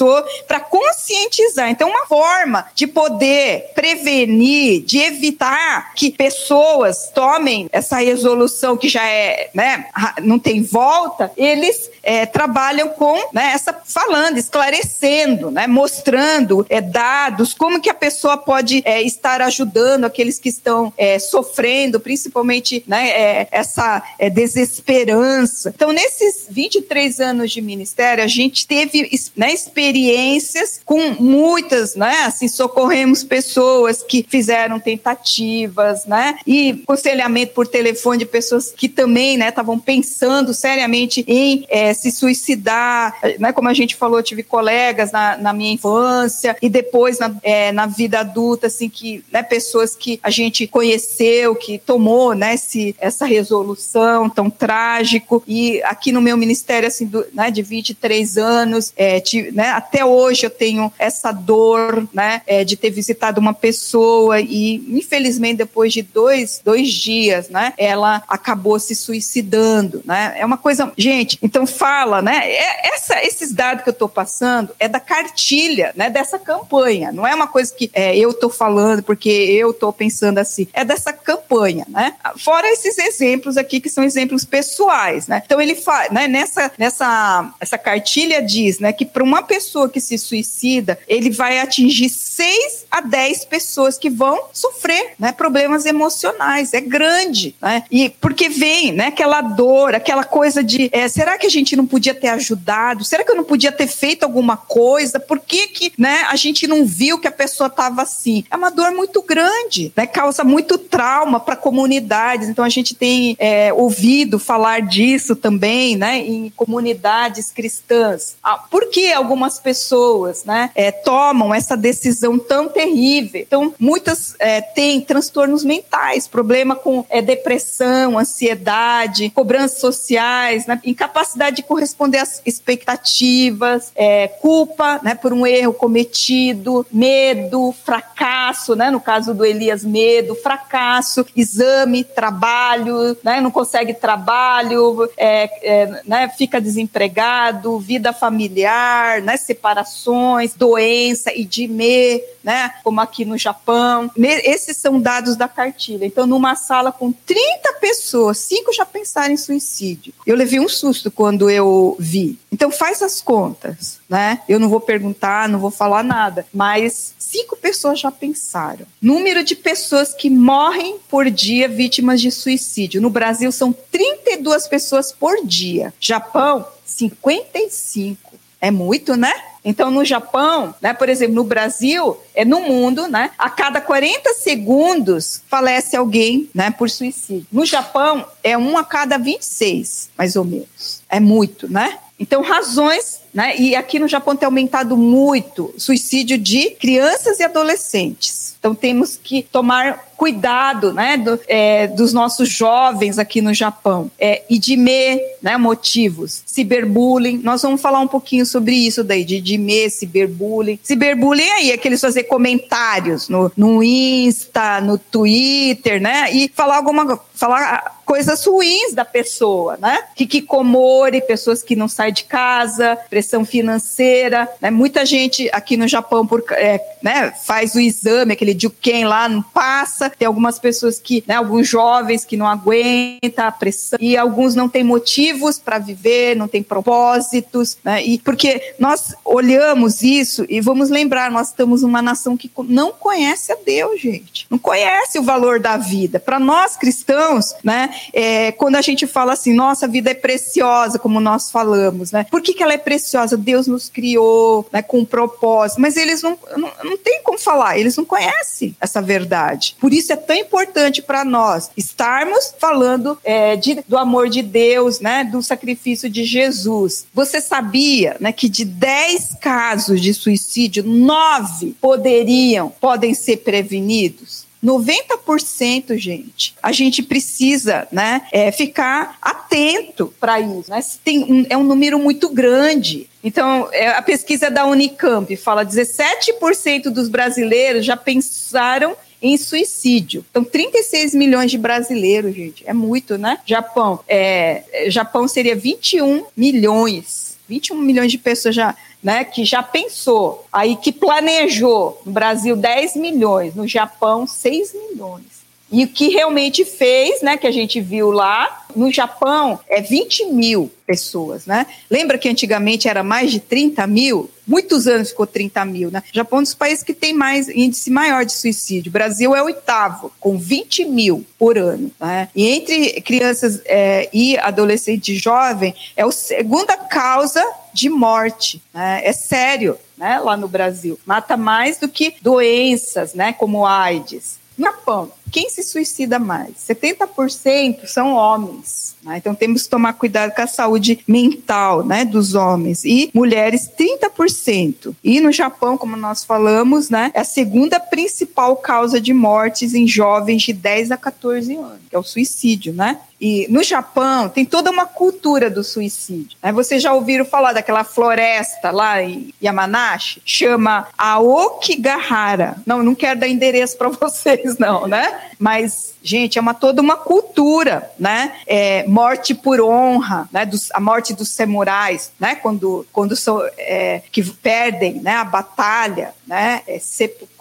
para 0.48 0.60
conscientizar. 0.60 1.70
Então, 1.70 1.90
uma 1.90 2.06
forma 2.06 2.68
de 2.76 2.88
poder 2.88 3.72
prevenir, 3.76 4.84
de 4.84 5.00
evitar 5.00 5.94
que 5.94 6.12
pessoas 6.12 7.10
tomem 7.14 7.70
essa 7.72 7.98
resolução 7.98 8.78
que 8.78 8.88
já 8.88 9.06
é, 9.06 9.50
né, 9.54 9.86
não 10.22 10.40
tem 10.40 10.64
volta. 10.64 11.32
Eles 11.36 11.90
é, 12.04 12.26
trabalham 12.26 12.90
com 12.90 13.30
né, 13.34 13.52
essa 13.54 13.74
falando, 13.74 14.38
esclarecendo, 14.38 15.52
né, 15.52 15.68
mostrando 15.68 16.66
é, 16.70 16.82
dados, 16.82 17.54
como 17.54 17.82
que 17.82 17.90
a 17.90 17.94
pessoa 17.94 18.38
pode 18.38 18.82
é, 18.86 19.02
estar 19.02 19.42
ajudando 19.42 20.06
aqueles 20.06 20.40
que 20.40 20.50
estão 20.50 20.94
é, 20.98 21.20
sofrendo, 21.20 22.00
principalmente 22.00 22.84
né, 22.88 23.10
é, 23.10 23.48
essa 23.52 24.04
é, 24.18 24.30
desesperança. 24.30 25.72
Então, 25.76 25.92
nesses 25.92 26.46
23 26.50 27.20
anos 27.20 27.52
de 27.52 27.62
ministério, 27.62 28.24
a 28.24 28.28
gente 28.28 28.68
teve 28.68 29.10
né, 29.36 29.52
experiências 29.72 30.82
com 30.84 31.16
muitas, 31.20 31.96
né, 31.96 32.24
assim, 32.26 32.48
socorremos 32.48 33.24
pessoas 33.24 34.04
que 34.04 34.26
fizeram 34.28 34.80
tentativas, 34.80 36.06
né, 36.06 36.38
e 36.46 36.82
aconselhamento 36.84 37.54
por 37.54 37.68
telefone 37.68 38.20
de 38.20 38.26
pessoas 38.26 38.74
que 38.76 38.90
também 38.90 39.40
estavam 39.42 39.78
né, 39.78 39.82
pensando 39.86 40.54
seriamente 40.54 41.24
em 41.28 41.66
é, 41.70 41.94
se 41.94 42.12
suicidar, 42.12 43.18
né, 43.40 43.54
como 43.54 43.70
a 43.70 43.74
gente 43.74 43.96
falou, 43.96 44.20
eu 44.20 44.24
tive 44.24 44.44
colegas 44.44 45.12
na, 45.12 45.38
na 45.38 45.54
minha 45.54 45.74
infância 45.74 46.56
e 46.62 46.70
depois 46.70 47.18
na, 47.18 47.34
é, 47.42 47.72
na 47.72 47.86
vida 47.86 48.20
adulta, 48.20 48.68
assim, 48.68 48.90
que, 48.90 49.24
né, 49.32 49.42
pessoas 49.42 49.96
que 49.96 50.20
a 50.22 50.30
gente 50.30 50.68
conheceu, 50.68 51.56
que 51.56 51.78
tomou 51.78 52.34
né, 52.34 52.56
esse, 52.56 52.96
essa 53.00 53.26
resolução 53.26 54.30
tão 54.30 54.50
trágico. 54.50 55.44
E 55.48 55.82
aqui 55.84 56.12
no 56.12 56.22
meu 56.22 56.36
ministério, 56.36 56.88
assim, 56.88 57.06
do, 57.06 57.26
né, 57.34 57.50
de 57.50 57.62
23 57.62 58.38
anos, 58.38 58.92
é, 58.96 59.20
tive, 59.20 59.52
né? 59.52 59.61
Até 59.70 60.04
hoje 60.04 60.46
eu 60.46 60.50
tenho 60.50 60.92
essa 60.98 61.32
dor, 61.32 62.08
né? 62.14 62.42
É, 62.48 62.64
de 62.64 62.76
ter 62.76 62.90
visitado 62.90 63.40
uma 63.40 63.54
pessoa 63.54 64.40
e, 64.40 64.76
infelizmente, 64.90 65.58
depois 65.58 65.94
de 65.94 66.02
dois, 66.02 66.62
dois 66.64 66.90
dias, 66.90 67.50
né? 67.50 67.74
Ela 67.78 68.24
acabou 68.28 68.80
se 68.80 68.96
suicidando, 68.96 70.02
né? 70.06 70.36
É 70.38 70.46
uma 70.46 70.58
coisa, 70.58 70.92
gente. 70.98 71.38
Então 71.42 71.66
fala, 71.66 72.22
né? 72.22 72.42
É, 72.44 72.96
essa, 72.96 73.24
esses 73.24 73.52
dados 73.52 73.84
que 73.84 73.90
eu 73.90 73.94
estou 73.94 74.10
passando 74.10 74.74
é 74.80 74.88
da 74.88 75.00
cartilha, 75.00 75.94
né? 75.96 76.10
Dessa 76.10 76.40
campanha. 76.40 77.12
Não 77.12 77.26
é 77.26 77.34
uma 77.34 77.48
coisa 77.48 77.74
que 77.74 77.90
é, 77.94 78.16
eu 78.18 78.32
estou 78.32 78.50
falando 78.50 79.04
porque 79.04 79.30
eu 79.30 79.72
estou 79.72 79.92
pensando 79.92 80.38
assim. 80.38 80.68
É 80.74 80.84
dessa 80.84 81.14
campanha, 81.14 81.86
né? 81.88 82.14
Fora 82.38 82.68
esses 82.72 82.98
exemplos 82.98 83.58
aqui 83.58 83.80
que 83.80 83.90
são 83.90 84.04
exemplos 84.04 84.46
pessoais, 84.46 85.28
né? 85.28 85.42
Então 85.46 85.60
ele 85.60 85.76
faz, 85.76 86.12
né? 86.12 86.28
Nessa, 86.28 86.72
nessa 86.78 87.54
essa 87.60 87.78
cartilha 87.78 88.42
diz, 88.42 88.80
né? 88.80 88.94
Que 88.94 89.06
para 89.06 89.24
uma 89.24 89.44
pessoa 89.52 89.90
que 89.90 90.00
se 90.00 90.18
suicida, 90.18 90.98
ele 91.10 91.30
vai 91.30 91.60
atingir 91.60 92.08
6 92.08 92.86
a 92.90 93.02
10 93.02 93.44
pessoas 93.44 93.98
que 93.98 94.10
vão 94.10 94.46
sofrer, 94.54 95.12
né? 95.20 95.34
Problemas 95.34 95.86
emocionais. 95.86 96.74
É 96.74 96.80
grande, 96.80 97.54
né? 97.62 97.84
E 97.92 98.10
porque 98.22 98.48
vem, 98.48 98.94
né? 98.94 99.08
Aquela 99.08 99.42
dor, 99.42 99.94
aquela 99.94 100.24
coisa 100.24 100.64
de, 100.64 100.90
é, 100.94 101.10
será 101.10 101.38
que 101.38 101.46
a 101.46 101.50
gente 101.50 101.76
não 101.76 101.86
podia 101.86 102.16
ter 102.16 102.30
ajudado? 102.30 103.04
Será 103.04 103.26
que 103.26 103.32
eu 103.32 103.36
não 103.36 103.44
podia 103.44 103.74
ter 103.74 103.88
feito 103.88 104.24
alguma 104.24 104.56
coisa? 104.56 105.20
Por 105.20 105.38
que 105.38 105.68
que, 105.68 105.92
né? 105.98 106.26
A 106.30 106.38
gente 106.38 106.66
não 106.66 106.86
viu 106.86 107.20
que 107.20 107.28
a 107.28 107.32
pessoa 107.32 107.68
estava 107.68 108.04
assim? 108.04 108.46
É 108.50 108.56
uma 108.56 108.72
dor 108.72 108.92
muito 108.94 109.22
grande, 109.22 109.92
né? 109.98 110.08
Causa 110.08 110.46
muito 110.46 110.78
trauma 110.78 111.42
para 111.42 111.58
comunidades. 111.58 112.48
Então 112.48 112.64
a 112.64 112.70
gente 112.70 112.96
tem 112.96 113.36
é, 113.38 113.74
ouvido 113.74 114.40
falar 114.40 114.82
disso 114.82 115.36
também, 115.36 115.98
né? 115.98 116.20
Em 116.20 116.50
comunidades 116.56 117.52
cristãs. 117.52 118.38
Ah, 118.42 118.58
por 118.58 118.90
que 118.90 119.12
algumas 119.42 119.60
pessoas, 119.60 120.46
né? 120.46 120.70
É, 120.76 120.92
tomam 120.92 121.54
essa 121.54 121.76
decisão 121.76 122.38
tão 122.38 122.70
terrível? 122.70 123.42
Então 123.42 123.74
muitas 123.80 124.36
é, 124.40 124.62
têm 124.62 125.02
transtornos 125.02 125.64
mentais, 125.64 126.28
problema 126.28 126.76
com 126.76 127.04
é, 127.10 127.22
depressão, 127.22 128.20
ansiedade, 128.20 129.30
cobranças 129.32 129.80
sociais, 129.80 130.68
né? 130.68 130.80
incapacidade 130.84 131.58
de 131.58 131.64
corresponder 131.64 132.20
às 132.20 132.42
expectativas, 132.46 133.92
é, 133.96 134.28
culpa, 134.28 135.00
né? 135.04 135.16
Por 135.16 135.34
um 135.34 135.46
erro 135.46 135.74
cometido, 135.74 136.86
medo, 136.92 137.74
fracasso, 137.84 138.76
né? 138.76 138.92
No 138.92 139.00
caso 139.00 139.34
do 139.34 139.44
Elias, 139.44 139.84
medo, 139.84 140.36
fracasso, 140.36 141.26
exame, 141.36 142.04
trabalho, 142.04 143.18
né? 143.24 143.42
Não 143.42 143.50
consegue 143.50 143.94
trabalho, 143.94 145.10
é, 145.18 145.50
é, 145.64 146.02
né? 146.06 146.30
Fica 146.38 146.62
desempregado, 146.62 147.80
vida 147.80 148.14
familiar, 148.14 149.22
né? 149.22 149.31
Separações, 149.38 150.54
doença, 150.54 151.34
idime, 151.34 152.22
né? 152.44 152.74
Como 152.84 153.00
aqui 153.02 153.26
no 153.26 153.38
Japão. 153.38 154.10
Esses 154.18 154.78
são 154.78 155.00
dados 155.00 155.36
da 155.36 155.48
cartilha. 155.48 156.06
Então, 156.06 156.26
numa 156.26 156.56
sala 156.56 156.92
com 156.92 157.12
30 157.12 157.74
pessoas, 157.80 158.38
cinco 158.38 158.74
já 158.74 158.86
pensaram 158.86 159.34
em 159.34 159.38
suicídio. 159.38 160.14
Eu 160.26 160.36
levei 160.36 160.60
um 160.60 160.70
susto 160.70 161.12
quando 161.12 161.50
eu 161.50 161.96
vi. 162.00 162.40
Então, 162.52 162.72
faz 162.72 163.02
as 163.02 163.22
contas, 163.22 164.00
né? 164.10 164.42
Eu 164.48 164.60
não 164.60 164.70
vou 164.70 164.80
perguntar, 164.80 165.48
não 165.50 165.60
vou 165.60 165.72
falar 165.72 166.04
nada, 166.04 166.46
mas 166.54 167.14
cinco 167.18 167.56
pessoas 167.56 168.00
já 168.00 168.12
pensaram. 168.12 168.86
Número 169.02 169.44
de 169.44 169.56
pessoas 169.56 170.14
que 170.14 170.30
morrem 170.30 170.98
por 171.10 171.30
dia 171.30 171.68
vítimas 171.68 172.20
de 172.20 172.32
suicídio. 172.32 173.02
No 173.02 173.10
Brasil, 173.10 173.52
são 173.52 173.74
32 173.92 174.68
pessoas 174.68 175.12
por 175.12 175.46
dia. 175.46 175.94
Japão, 176.00 176.66
55. 176.86 178.32
É 178.62 178.70
muito, 178.70 179.18
né? 179.18 179.34
Então, 179.66 179.92
no 179.92 180.06
Japão, 180.06 180.74
né, 180.82 180.94
por 180.94 181.10
exemplo, 181.10 181.36
no 181.36 181.44
Brasil, 181.44 182.18
é 182.34 182.46
no 182.46 182.62
mundo, 182.62 183.08
né, 183.08 183.32
a 183.38 183.50
cada 183.50 183.80
40 183.80 184.34
segundos 184.34 185.42
falece 185.48 185.96
alguém, 185.96 186.50
né, 186.54 186.72
por 186.72 186.90
suicídio. 186.90 187.46
No 187.52 187.66
Japão, 187.66 188.26
é 188.44 188.58
um 188.58 188.78
a 188.78 188.84
cada 188.84 189.18
26, 189.18 190.10
mais 190.18 190.36
ou 190.36 190.44
menos. 190.44 191.02
É 191.10 191.20
muito, 191.20 191.72
né? 191.72 191.98
Então, 192.20 192.44
razões, 192.44 193.20
né? 193.34 193.58
E 193.58 193.76
aqui 193.76 193.98
no 193.98 194.08
Japão 194.08 194.36
tem 194.36 194.46
aumentado 194.46 194.96
muito 194.96 195.74
suicídio 195.76 196.38
de 196.38 196.70
crianças 196.70 197.40
e 197.40 197.44
adolescentes. 197.44 198.51
Então, 198.62 198.76
temos 198.76 199.20
que 199.22 199.42
tomar 199.42 200.12
cuidado 200.16 200.94
né, 200.94 201.18
do, 201.18 201.40
é, 201.48 201.88
dos 201.88 202.14
nossos 202.14 202.48
jovens 202.48 203.18
aqui 203.18 203.42
no 203.42 203.56
Japão. 203.56 204.12
É, 204.20 204.44
IDME, 204.48 205.20
né, 205.42 205.58
motivos, 205.58 206.44
ciberbullying. 206.46 207.40
Nós 207.40 207.64
vamos 207.64 207.82
falar 207.82 208.00
um 208.02 208.08
pouquinho 208.08 208.46
sobre 208.46 208.76
isso 208.76 209.04
daí, 209.04 209.26
de 209.26 209.38
IDME, 209.38 209.90
ciberbullying. 209.90 210.80
Ciberbullying 210.84 211.48
é 211.48 211.54
aí, 211.54 211.72
aqueles 211.72 212.00
fazer 212.00 212.26
comentários 212.26 213.30
no, 213.30 213.52
no 213.58 213.82
Insta, 213.82 214.80
no 214.80 215.00
Twitter, 215.00 216.00
né? 216.00 216.32
E 216.32 216.48
falar 216.54 216.78
alguma 216.78 217.20
falar 217.34 218.00
coisas 218.12 218.46
ruins 218.46 218.94
da 218.94 219.06
pessoa, 219.06 219.78
né? 219.78 220.04
Kikikomori, 220.14 221.22
pessoas 221.22 221.64
que 221.64 221.78
não 221.78 221.88
saem 221.88 222.12
de 222.12 222.26
casa, 222.26 222.98
pressão 223.10 223.46
financeira, 223.46 224.50
né? 224.60 224.70
Muita 224.70 225.06
gente 225.06 225.50
aqui 225.54 225.78
no 225.78 225.88
Japão 225.88 226.28
por, 226.28 226.44
é, 226.52 226.98
né, 227.02 227.32
faz 227.46 227.74
o 227.74 227.80
exame, 227.80 228.34
aquele 228.34 228.58
Juken 228.60 229.06
lá, 229.06 229.30
não 229.30 229.42
passa, 229.42 230.10
tem 230.10 230.28
algumas 230.28 230.60
pessoas 230.60 231.00
que, 231.00 231.24
né, 231.26 231.36
alguns 231.36 231.70
jovens 231.70 232.26
que 232.26 232.36
não 232.36 232.46
aguentam 232.46 233.46
a 233.46 233.52
pressão 233.52 233.98
e 234.02 234.18
alguns 234.18 234.56
não 234.56 234.68
têm 234.68 234.84
motivos 234.84 235.58
para 235.58 235.80
viver, 235.80 236.36
não 236.36 236.50
têm 236.50 236.62
propósitos, 236.62 237.78
né? 237.82 238.04
E 238.04 238.20
porque 238.20 238.74
nós 238.78 239.16
olhamos 239.24 240.04
isso 240.04 240.46
e 240.50 240.60
vamos 240.60 240.90
lembrar, 240.90 241.32
nós 241.32 241.48
estamos 241.48 241.82
uma 241.82 242.02
nação 242.02 242.36
que 242.36 242.52
não 242.68 242.92
conhece 242.92 243.54
a 243.54 243.58
Deus, 243.66 244.02
gente. 244.02 244.46
Não 244.50 244.58
conhece 244.58 245.18
o 245.18 245.24
valor 245.24 245.62
da 245.62 245.78
vida. 245.78 246.20
Para 246.20 246.42
nós 246.42 246.76
cristãos, 246.76 247.56
né, 247.64 248.01
é, 248.14 248.52
quando 248.52 248.76
a 248.76 248.82
gente 248.82 249.08
fala 249.08 249.34
assim, 249.34 249.54
nossa, 249.54 249.88
vida 249.88 250.12
é 250.12 250.16
preciosa, 250.16 251.00
como 251.00 251.20
nós 251.20 251.50
falamos, 251.50 252.12
né? 252.12 252.26
Por 252.30 252.42
que, 252.42 252.54
que 252.54 252.64
ela 252.64 252.74
é 252.74 252.78
preciosa? 252.78 253.38
Deus 253.38 253.68
nos 253.68 253.90
criou, 253.90 254.68
né, 254.72 254.82
com 254.82 255.00
um 255.00 255.06
propósito, 255.06 255.80
mas 255.82 255.98
eles 255.98 256.22
não, 256.22 256.38
não, 256.58 256.72
não 256.84 256.98
tem 256.98 257.22
como 257.24 257.40
falar, 257.40 257.78
eles 257.78 257.96
não 257.96 258.06
conhecem 258.06 258.76
essa 258.80 259.02
verdade. 259.02 259.76
Por 259.80 259.94
isso 259.94 260.02
isso 260.02 260.14
é 260.14 260.16
tão 260.18 260.36
importante 260.36 261.02
para 261.02 261.24
nós 261.24 261.70
estarmos 261.78 262.54
falando 262.60 263.18
é, 263.24 263.56
de, 263.56 263.84
do 263.88 263.98
amor 263.98 264.28
de 264.30 264.42
Deus, 264.42 265.00
né, 265.00 265.24
do 265.24 265.42
sacrifício 265.42 266.10
de 266.10 266.26
Jesus. 266.26 267.06
Você 267.14 267.40
sabia, 267.40 268.18
né, 268.20 268.32
que 268.32 268.50
de 268.50 268.66
10 268.66 269.38
casos 269.40 270.02
de 270.02 270.14
suicídio, 270.14 270.84
9 270.84 271.76
poderiam, 271.80 272.70
podem 272.82 273.14
ser 273.14 273.38
prevenidos? 273.38 274.51
90%, 274.64 275.98
gente. 275.98 276.54
A 276.62 276.72
gente 276.72 277.02
precisa 277.02 277.88
né, 277.92 278.22
é, 278.32 278.52
ficar 278.52 279.18
atento 279.22 280.14
para 280.20 280.40
isso. 280.40 280.70
Né? 280.70 280.80
Tem 281.04 281.24
um, 281.24 281.46
é 281.50 281.58
um 281.58 281.64
número 281.64 281.98
muito 281.98 282.30
grande. 282.30 283.10
Então, 283.24 283.68
é, 283.72 283.90
a 283.90 284.02
pesquisa 284.02 284.50
da 284.50 284.66
Unicamp 284.66 285.36
fala 285.36 285.66
17% 285.66 286.90
dos 286.90 287.10
brasileiros 287.10 287.86
já 287.86 287.98
pensaram 287.98 288.96
em 289.22 289.38
suicídio. 289.38 290.26
Então, 290.32 290.44
36 290.44 291.14
milhões 291.14 291.52
de 291.52 291.58
brasileiros, 291.58 292.36
gente, 292.36 292.64
é 292.66 292.74
muito, 292.74 293.18
né? 293.18 293.40
Japão, 293.46 294.00
é, 294.08 294.64
Japão 294.88 295.28
seria 295.28 295.56
21 295.56 296.26
milhões. 296.36 297.38
21 297.48 297.78
milhões 297.78 298.12
de 298.12 298.18
pessoas 298.18 298.56
já, 298.56 298.76
né, 299.04 299.24
que 299.24 299.44
já 299.44 299.64
pensou, 299.64 300.46
aí 300.52 300.76
que 300.76 300.92
planejou. 300.92 302.02
No 302.06 302.12
Brasil, 302.12 302.56
10 302.56 302.96
milhões, 302.96 303.56
no 303.56 303.68
Japão, 303.68 304.28
6 304.28 304.74
milhões. 304.74 305.42
E 305.72 305.86
o 305.86 305.88
que 305.88 306.10
realmente 306.10 306.66
fez, 306.66 307.22
né, 307.22 307.38
que 307.38 307.48
a 307.48 307.52
gente 307.52 307.80
viu 307.80 308.12
lá, 308.12 308.66
no 308.76 308.92
Japão, 308.92 309.58
é 309.70 309.82
20 309.82 310.26
mil 310.26 310.70
pessoas, 310.86 311.46
né? 311.46 311.66
Lembra 311.90 312.18
que 312.18 312.28
antigamente 312.28 312.90
era 312.90 313.04
mais 313.04 313.32
de 313.32 313.40
30 313.40 313.88
mil? 313.88 314.30
Muitos 314.52 314.86
anos 314.86 315.12
ficou 315.12 315.26
30 315.26 315.64
mil, 315.64 315.90
né? 315.90 316.04
O 316.12 316.14
Japão 316.14 316.40
é 316.40 316.42
um 316.42 316.44
dos 316.44 316.54
países 316.54 316.84
que 316.84 316.94
tem 316.94 317.14
mais 317.14 317.48
índice 317.48 317.90
maior 317.90 318.26
de 318.26 318.34
suicídio. 318.34 318.90
O 318.90 318.92
Brasil 318.92 319.34
é 319.34 319.42
oitavo, 319.42 320.12
com 320.20 320.38
20 320.38 320.84
mil 320.84 321.26
por 321.40 321.58
ano. 321.58 321.90
Né? 321.98 322.28
E 322.36 322.50
entre 322.50 323.00
crianças 323.00 323.62
é, 323.64 324.10
e 324.12 324.38
adolescentes 324.38 325.22
jovens, 325.22 325.94
é 325.96 326.04
a 326.04 326.12
segunda 326.12 326.76
causa 326.76 327.42
de 327.74 327.90
morte. 327.90 328.62
Né? 328.74 329.00
É 329.06 329.14
sério, 329.14 329.78
né? 329.98 330.20
Lá 330.20 330.36
no 330.36 330.50
Brasil. 330.50 331.00
Mata 331.06 331.38
mais 331.38 331.78
do 331.78 331.88
que 331.88 332.16
doenças, 332.22 333.14
né? 333.14 333.32
Como 333.32 333.66
AIDS. 333.66 334.38
Japão, 334.60 335.10
quem 335.32 335.50
se 335.50 335.64
suicida 335.64 336.20
mais? 336.20 336.56
70% 336.58 337.86
são 337.88 338.14
homens. 338.14 338.96
Né? 339.04 339.18
Então 339.18 339.34
temos 339.34 339.64
que 339.64 339.70
tomar 339.70 339.94
cuidado 339.94 340.34
com 340.34 340.42
a 340.42 340.48
saúde 340.48 341.00
mental 341.08 341.86
né, 341.86 342.06
dos 342.06 342.36
homens. 342.36 342.84
E 342.86 343.10
mulheres, 343.14 343.70
30%. 343.78 344.96
E 345.04 345.20
no 345.20 345.32
Japão, 345.32 345.78
como 345.78 345.96
nós 345.96 346.24
falamos, 346.24 346.90
né, 346.90 347.12
é 347.14 347.22
a 347.22 347.26
segunda 347.26 347.80
principal 347.80 348.56
causa 348.58 349.00
de 349.00 349.14
mortes 349.14 349.74
em 349.74 349.88
jovens 349.88 350.44
de 350.44 350.54
10 350.54 350.92
a 350.92 350.98
14 350.98 351.56
anos, 351.56 351.80
que 351.90 351.96
é 351.96 352.00
o 352.00 352.04
suicídio, 352.04 352.74
né? 352.74 353.00
E 353.22 353.46
no 353.52 353.62
Japão 353.62 354.28
tem 354.28 354.44
toda 354.44 354.72
uma 354.72 354.88
cultura 354.88 355.48
do 355.48 355.64
suicídio. 355.64 356.36
Né? 356.42 356.52
Vocês 356.52 356.82
já 356.82 356.92
ouviram 356.92 357.24
falar 357.24 357.54
daquela 357.54 357.84
floresta 357.84 358.72
lá 358.72 359.04
em 359.04 359.32
Yamanashi? 359.42 360.24
Chama 360.26 360.88
Aokigahara. 360.98 362.56
Não, 362.66 362.82
não 362.82 362.96
quero 362.96 363.20
dar 363.20 363.28
endereço 363.28 363.78
para 363.78 363.90
vocês, 363.94 364.58
não, 364.58 364.88
né? 364.88 365.22
Mas 365.38 365.92
Gente, 366.04 366.40
é 366.40 366.42
uma 366.42 366.54
toda 366.54 366.82
uma 366.82 366.98
cultura, 366.98 367.92
né? 368.00 368.34
É, 368.48 368.84
morte 368.92 369.34
por 369.34 369.62
honra, 369.62 370.28
né? 370.32 370.46
Dos, 370.46 370.70
a 370.74 370.80
morte 370.80 371.14
dos 371.14 371.30
samurais, 371.30 372.12
né? 372.20 372.36
Quando, 372.36 372.86
quando 372.92 373.16
são, 373.16 373.42
é, 373.58 374.02
que 374.12 374.22
perdem, 374.24 374.96
né? 374.96 375.16
A 375.16 375.24
batalha, 375.24 376.14
né? 376.28 376.62
É 376.68 376.78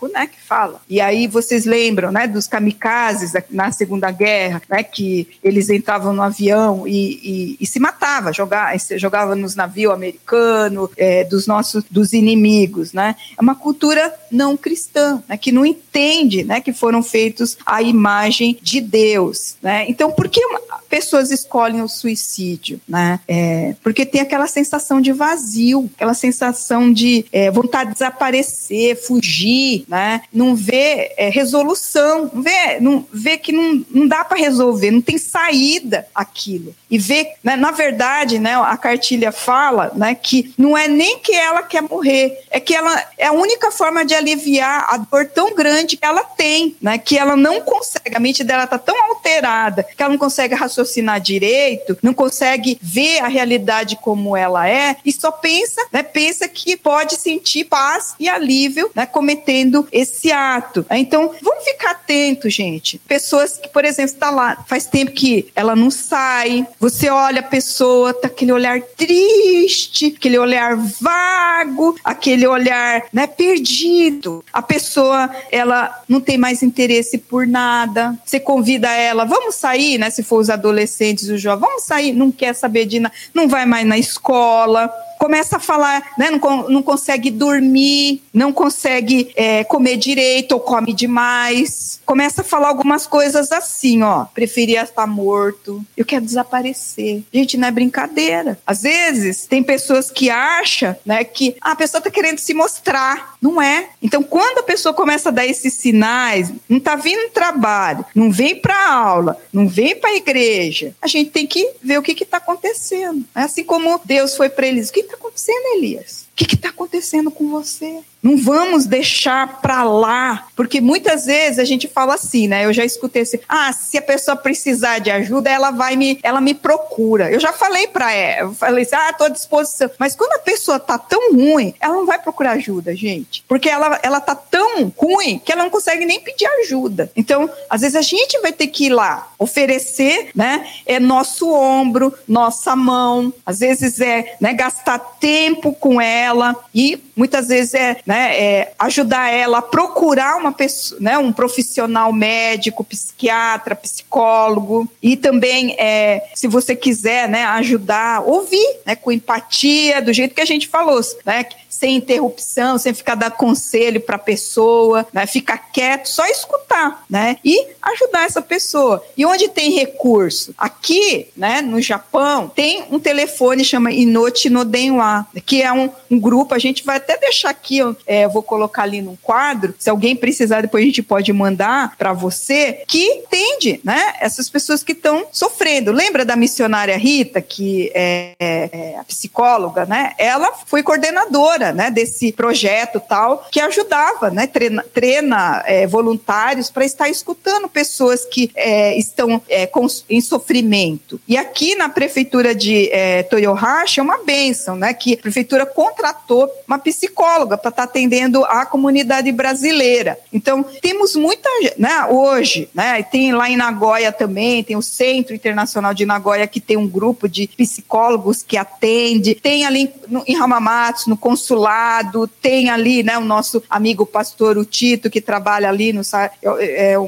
né? 0.08 0.26
Que 0.26 0.40
fala. 0.40 0.80
E 0.88 1.00
aí 1.00 1.26
vocês 1.26 1.64
lembram, 1.64 2.10
né? 2.12 2.26
Dos 2.26 2.46
kamikazes 2.46 3.32
na 3.50 3.72
Segunda 3.72 4.10
Guerra, 4.10 4.62
né? 4.68 4.82
Que 4.82 5.28
eles 5.42 5.68
entravam 5.70 6.12
no 6.12 6.22
avião 6.22 6.86
e, 6.86 7.20
e, 7.22 7.56
e 7.60 7.66
se 7.66 7.78
matavam, 7.78 8.32
jogavam, 8.32 8.78
jogavam 8.96 9.36
nos 9.36 9.54
navios 9.54 9.92
americanos, 9.92 10.90
é, 10.96 11.24
dos 11.24 11.46
nossos, 11.46 11.84
dos 11.90 12.12
inimigos, 12.12 12.92
né? 12.92 13.16
É 13.38 13.42
uma 13.42 13.54
cultura 13.54 14.14
não 14.30 14.56
cristã, 14.56 15.22
né? 15.28 15.36
Que 15.36 15.52
não 15.52 15.64
entende, 15.64 16.44
né? 16.44 16.60
Que 16.60 16.72
foram 16.72 17.02
feitos 17.02 17.56
a 17.64 17.82
imagem 17.82 18.58
de 18.62 18.80
Deus, 18.80 19.56
né? 19.62 19.84
Então, 19.88 20.10
por 20.10 20.28
que 20.28 20.40
pessoas 20.88 21.30
escolhem 21.30 21.82
o 21.82 21.88
suicídio, 21.88 22.80
né? 22.88 23.20
É, 23.28 23.74
porque 23.82 24.04
tem 24.04 24.20
aquela 24.20 24.46
sensação 24.46 25.00
de 25.00 25.12
vazio, 25.12 25.88
aquela 25.94 26.14
sensação 26.14 26.92
de 26.92 27.24
é, 27.32 27.50
vontade 27.50 27.90
de 27.90 27.94
desaparecer, 27.94 28.96
fugir, 28.96 29.84
né? 29.90 30.22
Não 30.32 30.54
vê 30.54 31.12
é, 31.16 31.28
resolução, 31.28 32.30
não 32.32 32.42
vê, 32.42 32.78
não 32.80 33.04
vê 33.12 33.36
que 33.36 33.50
não, 33.50 33.84
não 33.90 34.06
dá 34.06 34.24
para 34.24 34.38
resolver, 34.38 34.92
não 34.92 35.00
tem 35.00 35.18
saída 35.18 36.06
aquilo. 36.14 36.72
E 36.88 36.96
vê, 36.96 37.32
né, 37.42 37.56
na 37.56 37.72
verdade, 37.72 38.38
né, 38.38 38.54
a 38.54 38.76
cartilha 38.76 39.32
fala, 39.32 39.90
né, 39.96 40.14
que 40.14 40.54
não 40.56 40.78
é 40.78 40.86
nem 40.86 41.18
que 41.18 41.34
ela 41.34 41.64
quer 41.64 41.82
morrer, 41.82 42.38
é 42.50 42.60
que 42.60 42.72
ela 42.72 43.04
é 43.18 43.26
a 43.26 43.32
única 43.32 43.72
forma 43.72 44.04
de 44.04 44.14
aliviar 44.14 44.86
a 44.88 44.96
dor 44.96 45.26
tão 45.26 45.54
grande 45.56 45.96
que 45.96 46.06
ela 46.06 46.22
tem, 46.22 46.76
né, 46.80 46.96
que 46.96 47.18
ela 47.18 47.34
não 47.34 47.60
consegue, 47.60 48.14
a 48.14 48.20
mente 48.20 48.44
dela 48.44 48.68
tá 48.68 48.78
tão 48.78 48.96
alterada 49.08 49.82
que 49.82 50.00
ela 50.00 50.12
não 50.12 50.18
consegue 50.18 50.54
raciocinar 50.54 51.20
direito, 51.20 51.98
não 52.00 52.14
consegue 52.14 52.78
ver 52.80 53.18
a 53.20 53.28
realidade 53.28 53.98
como 54.00 54.36
ela 54.36 54.68
é 54.68 54.96
e 55.04 55.12
só 55.12 55.32
pensa, 55.32 55.84
né, 55.92 56.04
pensa 56.04 56.46
que 56.46 56.76
pode 56.76 57.16
sentir 57.16 57.64
paz 57.64 58.14
e 58.20 58.28
alívio, 58.28 58.90
né, 58.94 59.04
cometendo 59.04 59.79
esse 59.92 60.32
ato. 60.32 60.84
Então, 60.90 61.32
vamos 61.42 61.64
ficar 61.64 61.92
atentos, 61.92 62.52
gente. 62.52 62.98
Pessoas 63.06 63.56
que, 63.56 63.68
por 63.68 63.84
exemplo, 63.84 64.12
está 64.12 64.30
lá, 64.30 64.64
faz 64.66 64.86
tempo 64.86 65.12
que 65.12 65.48
ela 65.54 65.76
não 65.76 65.90
sai, 65.90 66.66
você 66.78 67.08
olha 67.08 67.40
a 67.40 67.44
pessoa, 67.44 68.14
tá 68.14 68.26
aquele 68.26 68.52
olhar 68.52 68.80
triste, 68.82 70.14
aquele 70.16 70.38
olhar 70.38 70.76
vago, 70.76 71.96
aquele 72.04 72.46
olhar, 72.46 73.04
né, 73.12 73.26
perdido. 73.26 74.44
A 74.52 74.62
pessoa, 74.62 75.30
ela 75.50 76.02
não 76.08 76.20
tem 76.20 76.38
mais 76.38 76.62
interesse 76.62 77.18
por 77.18 77.46
nada. 77.46 78.18
Você 78.24 78.40
convida 78.40 78.90
ela, 78.90 79.24
vamos 79.24 79.54
sair, 79.54 79.98
né? 79.98 80.10
Se 80.10 80.22
for 80.22 80.38
os 80.38 80.50
adolescentes, 80.50 81.28
os 81.28 81.40
jovens, 81.40 81.60
vamos 81.60 81.84
sair, 81.84 82.12
não 82.12 82.30
quer 82.30 82.54
saber 82.54 82.86
de 82.86 83.00
nada, 83.00 83.14
não 83.34 83.48
vai 83.48 83.66
mais 83.66 83.86
na 83.86 83.98
escola 83.98 84.90
começa 85.20 85.58
a 85.58 85.60
falar, 85.60 86.14
né, 86.16 86.30
não, 86.30 86.68
não 86.70 86.82
consegue 86.82 87.30
dormir, 87.30 88.22
não 88.32 88.54
consegue 88.54 89.30
é, 89.36 89.62
comer 89.70 89.96
direito 89.96 90.52
ou 90.52 90.60
come 90.60 90.92
demais. 90.92 92.00
Começa 92.04 92.40
a 92.40 92.44
falar 92.44 92.66
algumas 92.66 93.06
coisas 93.06 93.52
assim, 93.52 94.02
ó. 94.02 94.24
Preferia 94.24 94.82
estar 94.82 95.06
morto, 95.06 95.84
eu 95.96 96.04
quero 96.04 96.24
desaparecer. 96.24 97.22
Gente, 97.32 97.56
não 97.56 97.68
é 97.68 97.70
brincadeira. 97.70 98.58
Às 98.66 98.82
vezes, 98.82 99.46
tem 99.46 99.62
pessoas 99.62 100.10
que 100.10 100.28
acham 100.28 100.96
né, 101.06 101.22
que 101.22 101.54
ah, 101.60 101.70
a 101.70 101.76
pessoa 101.76 102.00
está 102.00 102.10
querendo 102.10 102.38
se 102.38 102.52
mostrar. 102.52 103.36
Não 103.40 103.62
é. 103.62 103.90
Então, 104.02 104.24
quando 104.24 104.58
a 104.58 104.64
pessoa 104.64 104.92
começa 104.92 105.28
a 105.28 105.32
dar 105.32 105.46
esses 105.46 105.72
sinais, 105.74 106.52
não 106.68 106.78
está 106.78 106.96
vindo 106.96 107.30
trabalho, 107.30 108.04
não 108.12 108.32
vem 108.32 108.56
para 108.56 108.92
aula, 108.92 109.40
não 109.52 109.68
vem 109.68 109.94
para 109.94 110.10
a 110.10 110.16
igreja, 110.16 110.94
a 111.00 111.06
gente 111.06 111.30
tem 111.30 111.46
que 111.46 111.74
ver 111.80 111.96
o 111.96 112.02
que 112.02 112.24
está 112.24 112.38
acontecendo. 112.38 113.24
Assim 113.32 113.62
como 113.62 114.00
Deus 114.04 114.36
foi 114.36 114.48
para 114.48 114.66
eles. 114.66 114.88
O 114.88 114.92
que 114.92 115.00
está 115.00 115.14
acontecendo, 115.14 115.76
Elias? 115.76 116.29
Que 116.46 116.54
está 116.54 116.70
acontecendo 116.70 117.30
com 117.30 117.50
você? 117.50 118.02
Não 118.22 118.36
vamos 118.36 118.84
deixar 118.84 119.60
para 119.62 119.82
lá, 119.82 120.46
porque 120.54 120.80
muitas 120.80 121.24
vezes 121.24 121.58
a 121.58 121.64
gente 121.64 121.88
fala 121.88 122.14
assim, 122.14 122.48
né? 122.48 122.66
Eu 122.66 122.72
já 122.72 122.84
escutei 122.84 123.22
assim: 123.22 123.38
ah, 123.48 123.72
se 123.72 123.96
a 123.96 124.02
pessoa 124.02 124.36
precisar 124.36 124.98
de 124.98 125.10
ajuda, 125.10 125.48
ela 125.48 125.70
vai 125.70 125.96
me, 125.96 126.18
ela 126.22 126.40
me 126.40 126.52
procura. 126.52 127.30
Eu 127.30 127.40
já 127.40 127.52
falei 127.52 127.88
para 127.88 128.12
ela, 128.12 128.52
falei 128.52 128.84
assim: 128.84 128.94
ah, 128.94 129.12
tô 129.14 129.24
à 129.24 129.28
disposição. 129.28 129.90
Mas 129.98 130.14
quando 130.14 130.32
a 130.34 130.38
pessoa 130.38 130.78
tá 130.78 130.98
tão 130.98 131.32
ruim, 131.32 131.74
ela 131.80 131.94
não 131.94 132.04
vai 132.04 132.18
procurar 132.18 132.52
ajuda, 132.52 132.94
gente, 132.94 133.42
porque 133.48 133.70
ela, 133.70 133.98
ela 134.02 134.20
tá 134.20 134.34
tão 134.34 134.92
ruim 134.96 135.40
que 135.42 135.50
ela 135.50 135.62
não 135.62 135.70
consegue 135.70 136.04
nem 136.04 136.20
pedir 136.20 136.46
ajuda. 136.62 137.10
Então, 137.16 137.48
às 137.70 137.80
vezes 137.80 137.96
a 137.96 138.02
gente 138.02 138.38
vai 138.40 138.52
ter 138.52 138.66
que 138.66 138.86
ir 138.86 138.90
lá 138.90 139.32
oferecer, 139.38 140.30
né? 140.34 140.66
É 140.84 141.00
nosso 141.00 141.50
ombro, 141.50 142.12
nossa 142.28 142.76
mão, 142.76 143.32
às 143.46 143.60
vezes 143.60 143.98
é, 144.00 144.36
né? 144.38 144.52
Gastar 144.52 144.98
tempo 144.98 145.72
com 145.72 145.98
ela 146.00 146.29
e 146.74 146.98
muitas 147.16 147.48
vezes 147.48 147.74
é 147.74 147.96
né, 148.06 148.38
é, 148.38 148.72
ajudar 148.78 149.30
ela 149.30 149.58
a 149.58 149.62
procurar 149.62 150.36
uma 150.36 150.52
pessoa, 150.52 151.00
né, 151.00 151.18
um 151.18 151.32
profissional 151.32 152.12
médico, 152.12 152.84
psiquiatra, 152.84 153.74
psicólogo 153.74 154.90
e 155.02 155.16
também, 155.16 155.76
é, 155.78 156.28
se 156.34 156.48
você 156.48 156.74
quiser, 156.74 157.28
né, 157.28 157.44
ajudar, 157.44 158.22
ouvir, 158.22 158.80
né, 158.86 158.94
com 158.94 159.12
empatia, 159.12 160.00
do 160.00 160.12
jeito 160.12 160.34
que 160.34 160.40
a 160.40 160.46
gente 160.46 160.68
falou, 160.68 161.00
né, 161.24 161.44
sem 161.80 161.96
interrupção, 161.96 162.76
sem 162.76 162.92
ficar 162.92 163.14
dando 163.14 163.32
conselho 163.32 164.00
para 164.00 164.16
a 164.16 164.18
pessoa, 164.18 165.06
né? 165.12 165.24
ficar 165.24 165.56
quieto, 165.72 166.06
só 166.06 166.26
escutar, 166.26 167.04
né? 167.08 167.38
E 167.44 167.68
ajudar 167.80 168.24
essa 168.24 168.42
pessoa. 168.42 169.02
E 169.16 169.24
onde 169.24 169.48
tem 169.48 169.72
recurso? 169.72 170.52
Aqui, 170.58 171.28
né, 171.36 171.62
no 171.62 171.80
Japão, 171.80 172.48
tem 172.48 172.84
um 172.90 172.98
telefone 172.98 173.64
chama 173.64 173.92
Inochi 173.92 174.50
no 174.50 174.64
Denwa, 174.64 175.26
que 175.46 175.62
é 175.62 175.72
um, 175.72 175.90
um 176.10 176.18
grupo, 176.18 176.54
a 176.54 176.58
gente 176.58 176.84
vai 176.84 176.96
até 176.96 177.16
deixar 177.16 177.50
aqui, 177.50 177.78
é, 178.06 178.24
eu 178.24 178.30
vou 178.30 178.42
colocar 178.42 178.82
ali 178.82 179.00
num 179.00 179.16
quadro, 179.16 179.74
se 179.78 179.88
alguém 179.88 180.16
precisar, 180.16 180.62
depois 180.62 180.82
a 180.82 180.86
gente 180.86 181.02
pode 181.02 181.32
mandar 181.32 181.96
para 181.96 182.12
você, 182.12 182.82
que 182.86 183.04
entende, 183.04 183.80
né, 183.84 184.14
essas 184.20 184.50
pessoas 184.50 184.82
que 184.82 184.92
estão 184.92 185.26
sofrendo. 185.30 185.92
Lembra 185.92 186.24
da 186.24 186.34
missionária 186.34 186.96
Rita, 186.96 187.40
que 187.40 187.90
é, 187.94 188.34
é 188.38 188.96
a 188.98 189.04
psicóloga, 189.04 189.86
né? 189.86 190.12
Ela 190.18 190.52
foi 190.66 190.82
coordenadora 190.82 191.72
né, 191.72 191.90
desse 191.90 192.32
projeto 192.32 193.00
tal, 193.00 193.46
que 193.50 193.60
ajudava, 193.60 194.30
né, 194.30 194.46
treina, 194.46 194.84
treina 194.92 195.62
é, 195.66 195.86
voluntários 195.86 196.70
para 196.70 196.84
estar 196.84 197.08
escutando 197.08 197.68
pessoas 197.68 198.24
que 198.24 198.50
é, 198.54 198.96
estão 198.96 199.40
é, 199.48 199.66
com, 199.66 199.86
em 200.08 200.20
sofrimento. 200.20 201.20
E 201.28 201.36
aqui 201.36 201.74
na 201.74 201.88
prefeitura 201.88 202.54
de 202.54 202.90
é, 202.90 203.22
Toyohashi 203.22 204.00
é 204.00 204.02
uma 204.02 204.24
benção, 204.24 204.76
né, 204.76 204.92
que 204.92 205.14
a 205.14 205.18
prefeitura 205.18 205.66
contratou 206.00 206.50
uma 206.66 206.78
psicóloga 206.78 207.56
para 207.56 207.70
estar 207.70 207.82
tá 207.86 207.90
atendendo 207.90 208.44
a 208.44 208.64
comunidade 208.66 209.30
brasileira. 209.32 210.18
Então, 210.32 210.64
temos 210.80 211.14
muita, 211.14 211.48
né, 211.76 212.06
hoje, 212.10 212.68
né, 212.74 213.02
tem 213.02 213.32
lá 213.32 213.50
em 213.50 213.56
Nagoya 213.56 214.12
também, 214.12 214.62
tem 214.64 214.76
o 214.76 214.82
Centro 214.82 215.34
Internacional 215.34 215.94
de 215.94 216.06
Nagoya 216.06 216.46
que 216.46 216.60
tem 216.60 216.76
um 216.76 216.88
grupo 216.88 217.28
de 217.28 217.46
psicólogos 217.48 218.42
que 218.42 218.56
atende, 218.56 219.34
tem 219.34 219.64
ali 219.64 219.92
no, 220.08 220.22
em 220.26 220.36
Hamamatsu, 220.36 221.10
no 221.10 221.16
consulado 221.16 221.70
lado, 221.70 222.26
tem 222.26 222.70
ali, 222.70 223.02
né, 223.02 223.18
o 223.18 223.24
nosso 223.24 223.62
amigo 223.68 224.06
pastor 224.06 224.56
o 224.56 224.64
Tito, 224.64 225.10
que 225.10 225.20
trabalha 225.20 225.68
ali 225.68 225.92
no, 225.92 226.00
é, 226.00 226.30
é, 226.42 226.92
é 226.92 226.98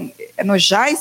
no 0.44 0.56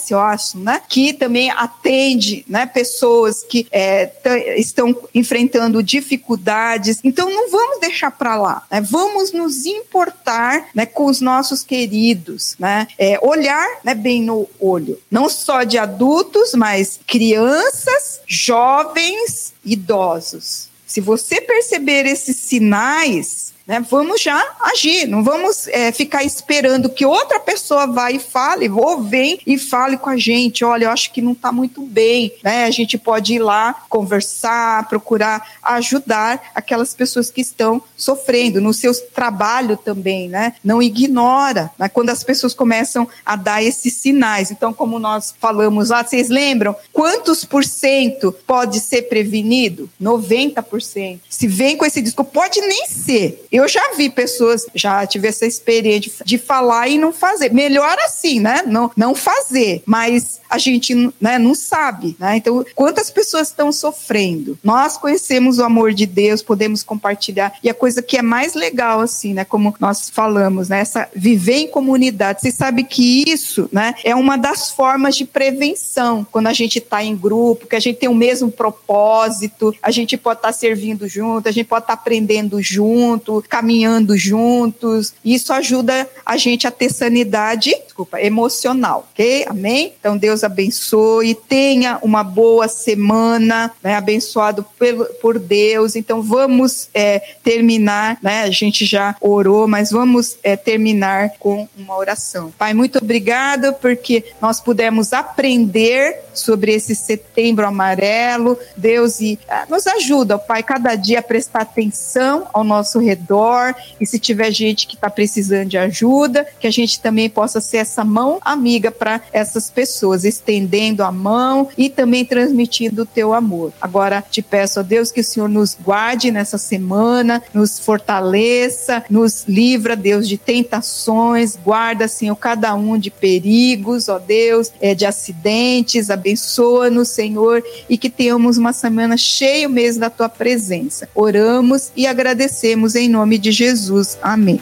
eu 0.09 0.19
acho, 0.19 0.57
né, 0.57 0.81
que 0.87 1.13
também 1.13 1.49
atende, 1.51 2.43
né, 2.47 2.65
pessoas 2.65 3.43
que 3.43 3.67
é, 3.71 4.11
estão 4.57 4.95
enfrentando 5.13 5.81
dificuldades. 5.83 6.99
Então, 7.03 7.29
não 7.29 7.49
vamos 7.49 7.79
deixar 7.79 8.11
para 8.11 8.35
lá, 8.35 8.63
né, 8.69 8.81
vamos 8.81 9.31
nos 9.31 9.65
importar, 9.65 10.69
né, 10.73 10.85
com 10.85 11.05
os 11.05 11.21
nossos 11.21 11.63
queridos, 11.63 12.55
né, 12.59 12.87
é, 12.97 13.19
olhar, 13.21 13.67
né, 13.83 13.93
bem 13.93 14.23
no 14.23 14.47
olho, 14.59 14.99
não 15.09 15.29
só 15.29 15.63
de 15.63 15.77
adultos, 15.77 16.53
mas 16.53 16.99
crianças, 17.05 18.21
jovens, 18.27 19.53
idosos. 19.63 20.69
Se 20.85 20.99
você 20.99 21.39
perceber 21.39 22.05
esses 22.05 22.35
sinais, 22.35 23.50
né? 23.71 23.79
Vamos 23.89 24.21
já 24.21 24.45
agir, 24.59 25.07
não 25.07 25.23
vamos 25.23 25.65
é, 25.69 25.93
ficar 25.93 26.25
esperando 26.25 26.89
que 26.89 27.05
outra 27.05 27.39
pessoa 27.39 27.87
vá 27.87 28.11
e 28.11 28.19
fale, 28.19 28.69
ou 28.69 29.01
vem 29.01 29.39
e 29.47 29.57
fale 29.57 29.95
com 29.95 30.09
a 30.09 30.17
gente. 30.17 30.65
Olha, 30.65 30.85
eu 30.85 30.91
acho 30.91 31.13
que 31.13 31.21
não 31.21 31.31
está 31.31 31.53
muito 31.53 31.81
bem, 31.81 32.33
né? 32.43 32.65
A 32.65 32.71
gente 32.71 32.97
pode 32.97 33.35
ir 33.35 33.39
lá 33.39 33.73
conversar, 33.87 34.89
procurar 34.89 35.47
ajudar 35.63 36.51
aquelas 36.53 36.93
pessoas 36.93 37.31
que 37.31 37.39
estão 37.39 37.81
sofrendo 37.95 38.59
no 38.59 38.73
seu 38.73 38.93
trabalho 39.13 39.77
também, 39.77 40.27
né? 40.27 40.53
Não 40.61 40.81
ignora, 40.81 41.71
né? 41.79 41.87
Quando 41.87 42.09
as 42.09 42.25
pessoas 42.25 42.53
começam 42.53 43.07
a 43.25 43.37
dar 43.37 43.63
esses 43.63 43.93
sinais. 43.93 44.51
Então, 44.51 44.73
como 44.73 44.99
nós 44.99 45.33
falamos 45.39 45.91
lá, 45.91 46.03
vocês 46.03 46.27
lembram 46.27 46.75
quantos 46.91 47.45
por 47.45 47.63
cento 47.63 48.35
pode 48.45 48.81
ser 48.81 49.03
prevenido? 49.03 49.89
90%. 50.01 51.19
Se 51.29 51.47
vem 51.47 51.77
com 51.77 51.85
esse 51.85 52.01
disco, 52.01 52.25
pode 52.25 52.59
nem 52.59 52.85
ser. 52.85 53.45
Eu 53.49 53.60
já 53.67 53.93
vi 53.95 54.09
pessoas, 54.09 54.65
já 54.73 55.05
tive 55.05 55.27
essa 55.27 55.45
experiência 55.45 56.23
de 56.25 56.37
falar 56.37 56.87
e 56.87 56.97
não 56.97 57.11
fazer. 57.11 57.53
Melhor 57.53 57.97
assim, 57.99 58.39
né? 58.39 58.63
Não, 58.65 58.91
não 58.95 59.15
fazer, 59.15 59.83
mas 59.85 60.39
a 60.49 60.57
gente 60.57 60.93
né, 61.19 61.39
não 61.39 61.55
sabe, 61.55 62.15
né? 62.19 62.35
Então, 62.35 62.65
quantas 62.75 63.09
pessoas 63.09 63.47
estão 63.47 63.71
sofrendo? 63.71 64.59
Nós 64.61 64.97
conhecemos 64.97 65.59
o 65.59 65.63
amor 65.63 65.93
de 65.93 66.05
Deus, 66.05 66.41
podemos 66.41 66.83
compartilhar. 66.83 67.53
E 67.63 67.69
a 67.69 67.73
coisa 67.73 68.01
que 68.01 68.17
é 68.17 68.21
mais 68.21 68.53
legal, 68.53 68.99
assim, 68.99 69.33
né? 69.33 69.45
Como 69.45 69.73
nós 69.79 70.09
falamos, 70.09 70.67
né? 70.67 70.81
Essa 70.81 71.07
viver 71.15 71.55
em 71.55 71.67
comunidade. 71.67 72.41
Você 72.41 72.51
sabe 72.51 72.83
que 72.83 73.23
isso, 73.27 73.69
né? 73.71 73.95
É 74.03 74.13
uma 74.13 74.37
das 74.37 74.71
formas 74.71 75.15
de 75.15 75.25
prevenção. 75.25 76.27
Quando 76.29 76.47
a 76.47 76.53
gente 76.53 76.79
está 76.79 77.01
em 77.01 77.15
grupo, 77.15 77.67
que 77.67 77.75
a 77.75 77.79
gente 77.79 77.99
tem 77.99 78.09
o 78.09 78.15
mesmo 78.15 78.51
propósito, 78.51 79.73
a 79.81 79.89
gente 79.89 80.17
pode 80.17 80.39
estar 80.39 80.49
tá 80.49 80.53
servindo 80.53 81.07
junto, 81.07 81.47
a 81.47 81.51
gente 81.51 81.67
pode 81.67 81.83
estar 81.83 81.95
tá 81.95 82.01
aprendendo 82.01 82.61
junto, 82.61 83.40
caminhando 83.43 84.17
juntos. 84.17 85.13
Isso 85.23 85.53
ajuda 85.53 86.07
a 86.25 86.37
gente 86.37 86.67
a 86.67 86.71
ter 86.71 86.91
sanidade, 86.91 87.73
desculpa, 87.83 88.21
emocional, 88.21 89.07
ok? 89.11 89.45
Amém? 89.47 89.93
Então 89.99 90.17
Deus 90.17 90.43
abençoe, 90.43 91.35
tenha 91.35 91.99
uma 92.01 92.23
boa 92.23 92.67
semana, 92.67 93.71
né? 93.83 93.95
Abençoado 93.95 94.65
pelo, 94.77 95.05
por 95.21 95.37
Deus. 95.37 95.95
Então 95.95 96.21
vamos 96.21 96.89
é, 96.93 97.19
terminar, 97.43 98.17
né? 98.21 98.43
A 98.43 98.51
gente 98.51 98.85
já 98.85 99.15
orou, 99.19 99.67
mas 99.67 99.91
vamos 99.91 100.37
é, 100.43 100.55
terminar 100.55 101.31
com 101.39 101.67
uma 101.77 101.95
oração. 101.97 102.51
Pai, 102.57 102.73
muito 102.73 102.97
obrigada 102.97 103.73
porque 103.73 104.23
nós 104.41 104.59
pudemos 104.59 105.13
aprender 105.13 106.19
sobre 106.33 106.73
esse 106.73 106.95
setembro 106.95 107.65
amarelo. 107.65 108.57
Deus 108.75 109.19
e 109.19 109.39
é, 109.47 109.65
nos 109.69 109.87
ajuda, 109.87 110.37
Pai, 110.37 110.63
cada 110.63 110.95
dia 110.95 111.19
a 111.19 111.23
prestar 111.23 111.61
atenção 111.61 112.47
ao 112.53 112.63
nosso 112.63 112.99
redor 112.99 113.75
e 113.99 114.05
se 114.05 114.19
tiver 114.19 114.51
gente 114.51 114.87
que 114.87 114.95
está 114.95 115.09
precisando 115.09 115.69
de 115.69 115.77
ajuda, 115.77 116.45
que 116.59 116.67
a 116.67 116.71
gente 116.71 116.99
também 116.99 117.29
possa 117.29 117.61
ser 117.61 117.77
essa 117.77 118.03
mão 118.03 118.39
amiga 118.43 118.91
para 118.91 119.21
essas 119.31 119.69
pessoas, 119.69 120.23
estendendo 120.23 121.03
a 121.03 121.11
mão 121.11 121.69
e 121.77 121.89
também 121.89 122.25
transmitindo 122.25 123.03
o 123.03 123.05
teu 123.05 123.33
amor. 123.33 123.73
Agora 123.81 124.23
te 124.29 124.41
peço 124.41 124.79
a 124.79 124.83
Deus 124.83 125.11
que 125.11 125.21
o 125.21 125.23
Senhor 125.23 125.49
nos 125.49 125.77
guarde 125.79 126.31
nessa 126.31 126.57
semana, 126.57 127.41
nos 127.53 127.79
fortaleça, 127.79 129.03
nos 129.09 129.45
livra, 129.47 129.95
Deus, 129.95 130.27
de 130.27 130.37
tentações, 130.37 131.55
guarda, 131.55 132.07
Senhor, 132.07 132.35
cada 132.35 132.73
um 132.75 132.97
de 132.97 133.09
perigos, 133.09 134.09
ó 134.09 134.19
Deus, 134.19 134.71
é, 134.79 134.93
de 134.93 135.05
acidentes, 135.05 136.09
abençoa-nos, 136.21 137.09
Senhor, 137.09 137.63
e 137.89 137.97
que 137.97 138.09
tenhamos 138.09 138.57
uma 138.57 138.71
semana 138.71 139.17
cheia 139.17 139.67
mesmo 139.67 140.01
da 140.01 140.09
tua 140.09 140.29
presença. 140.29 141.09
Oramos 141.15 141.91
e 141.95 142.05
agradecemos 142.05 142.95
em 142.95 143.09
nome 143.09 143.37
de 143.37 143.51
Jesus. 143.51 144.17
Amém. 144.21 144.61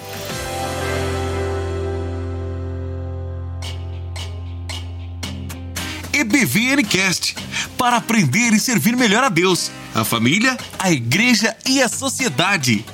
EBVNcast 6.14 7.36
para 7.78 7.98
aprender 7.98 8.54
e 8.54 8.60
servir 8.60 8.96
melhor 8.96 9.24
a 9.24 9.30
Deus, 9.30 9.72
a 9.94 10.04
família, 10.04 10.58
a 10.78 10.92
igreja 10.92 11.56
e 11.66 11.82
a 11.82 11.88
sociedade. 11.88 12.86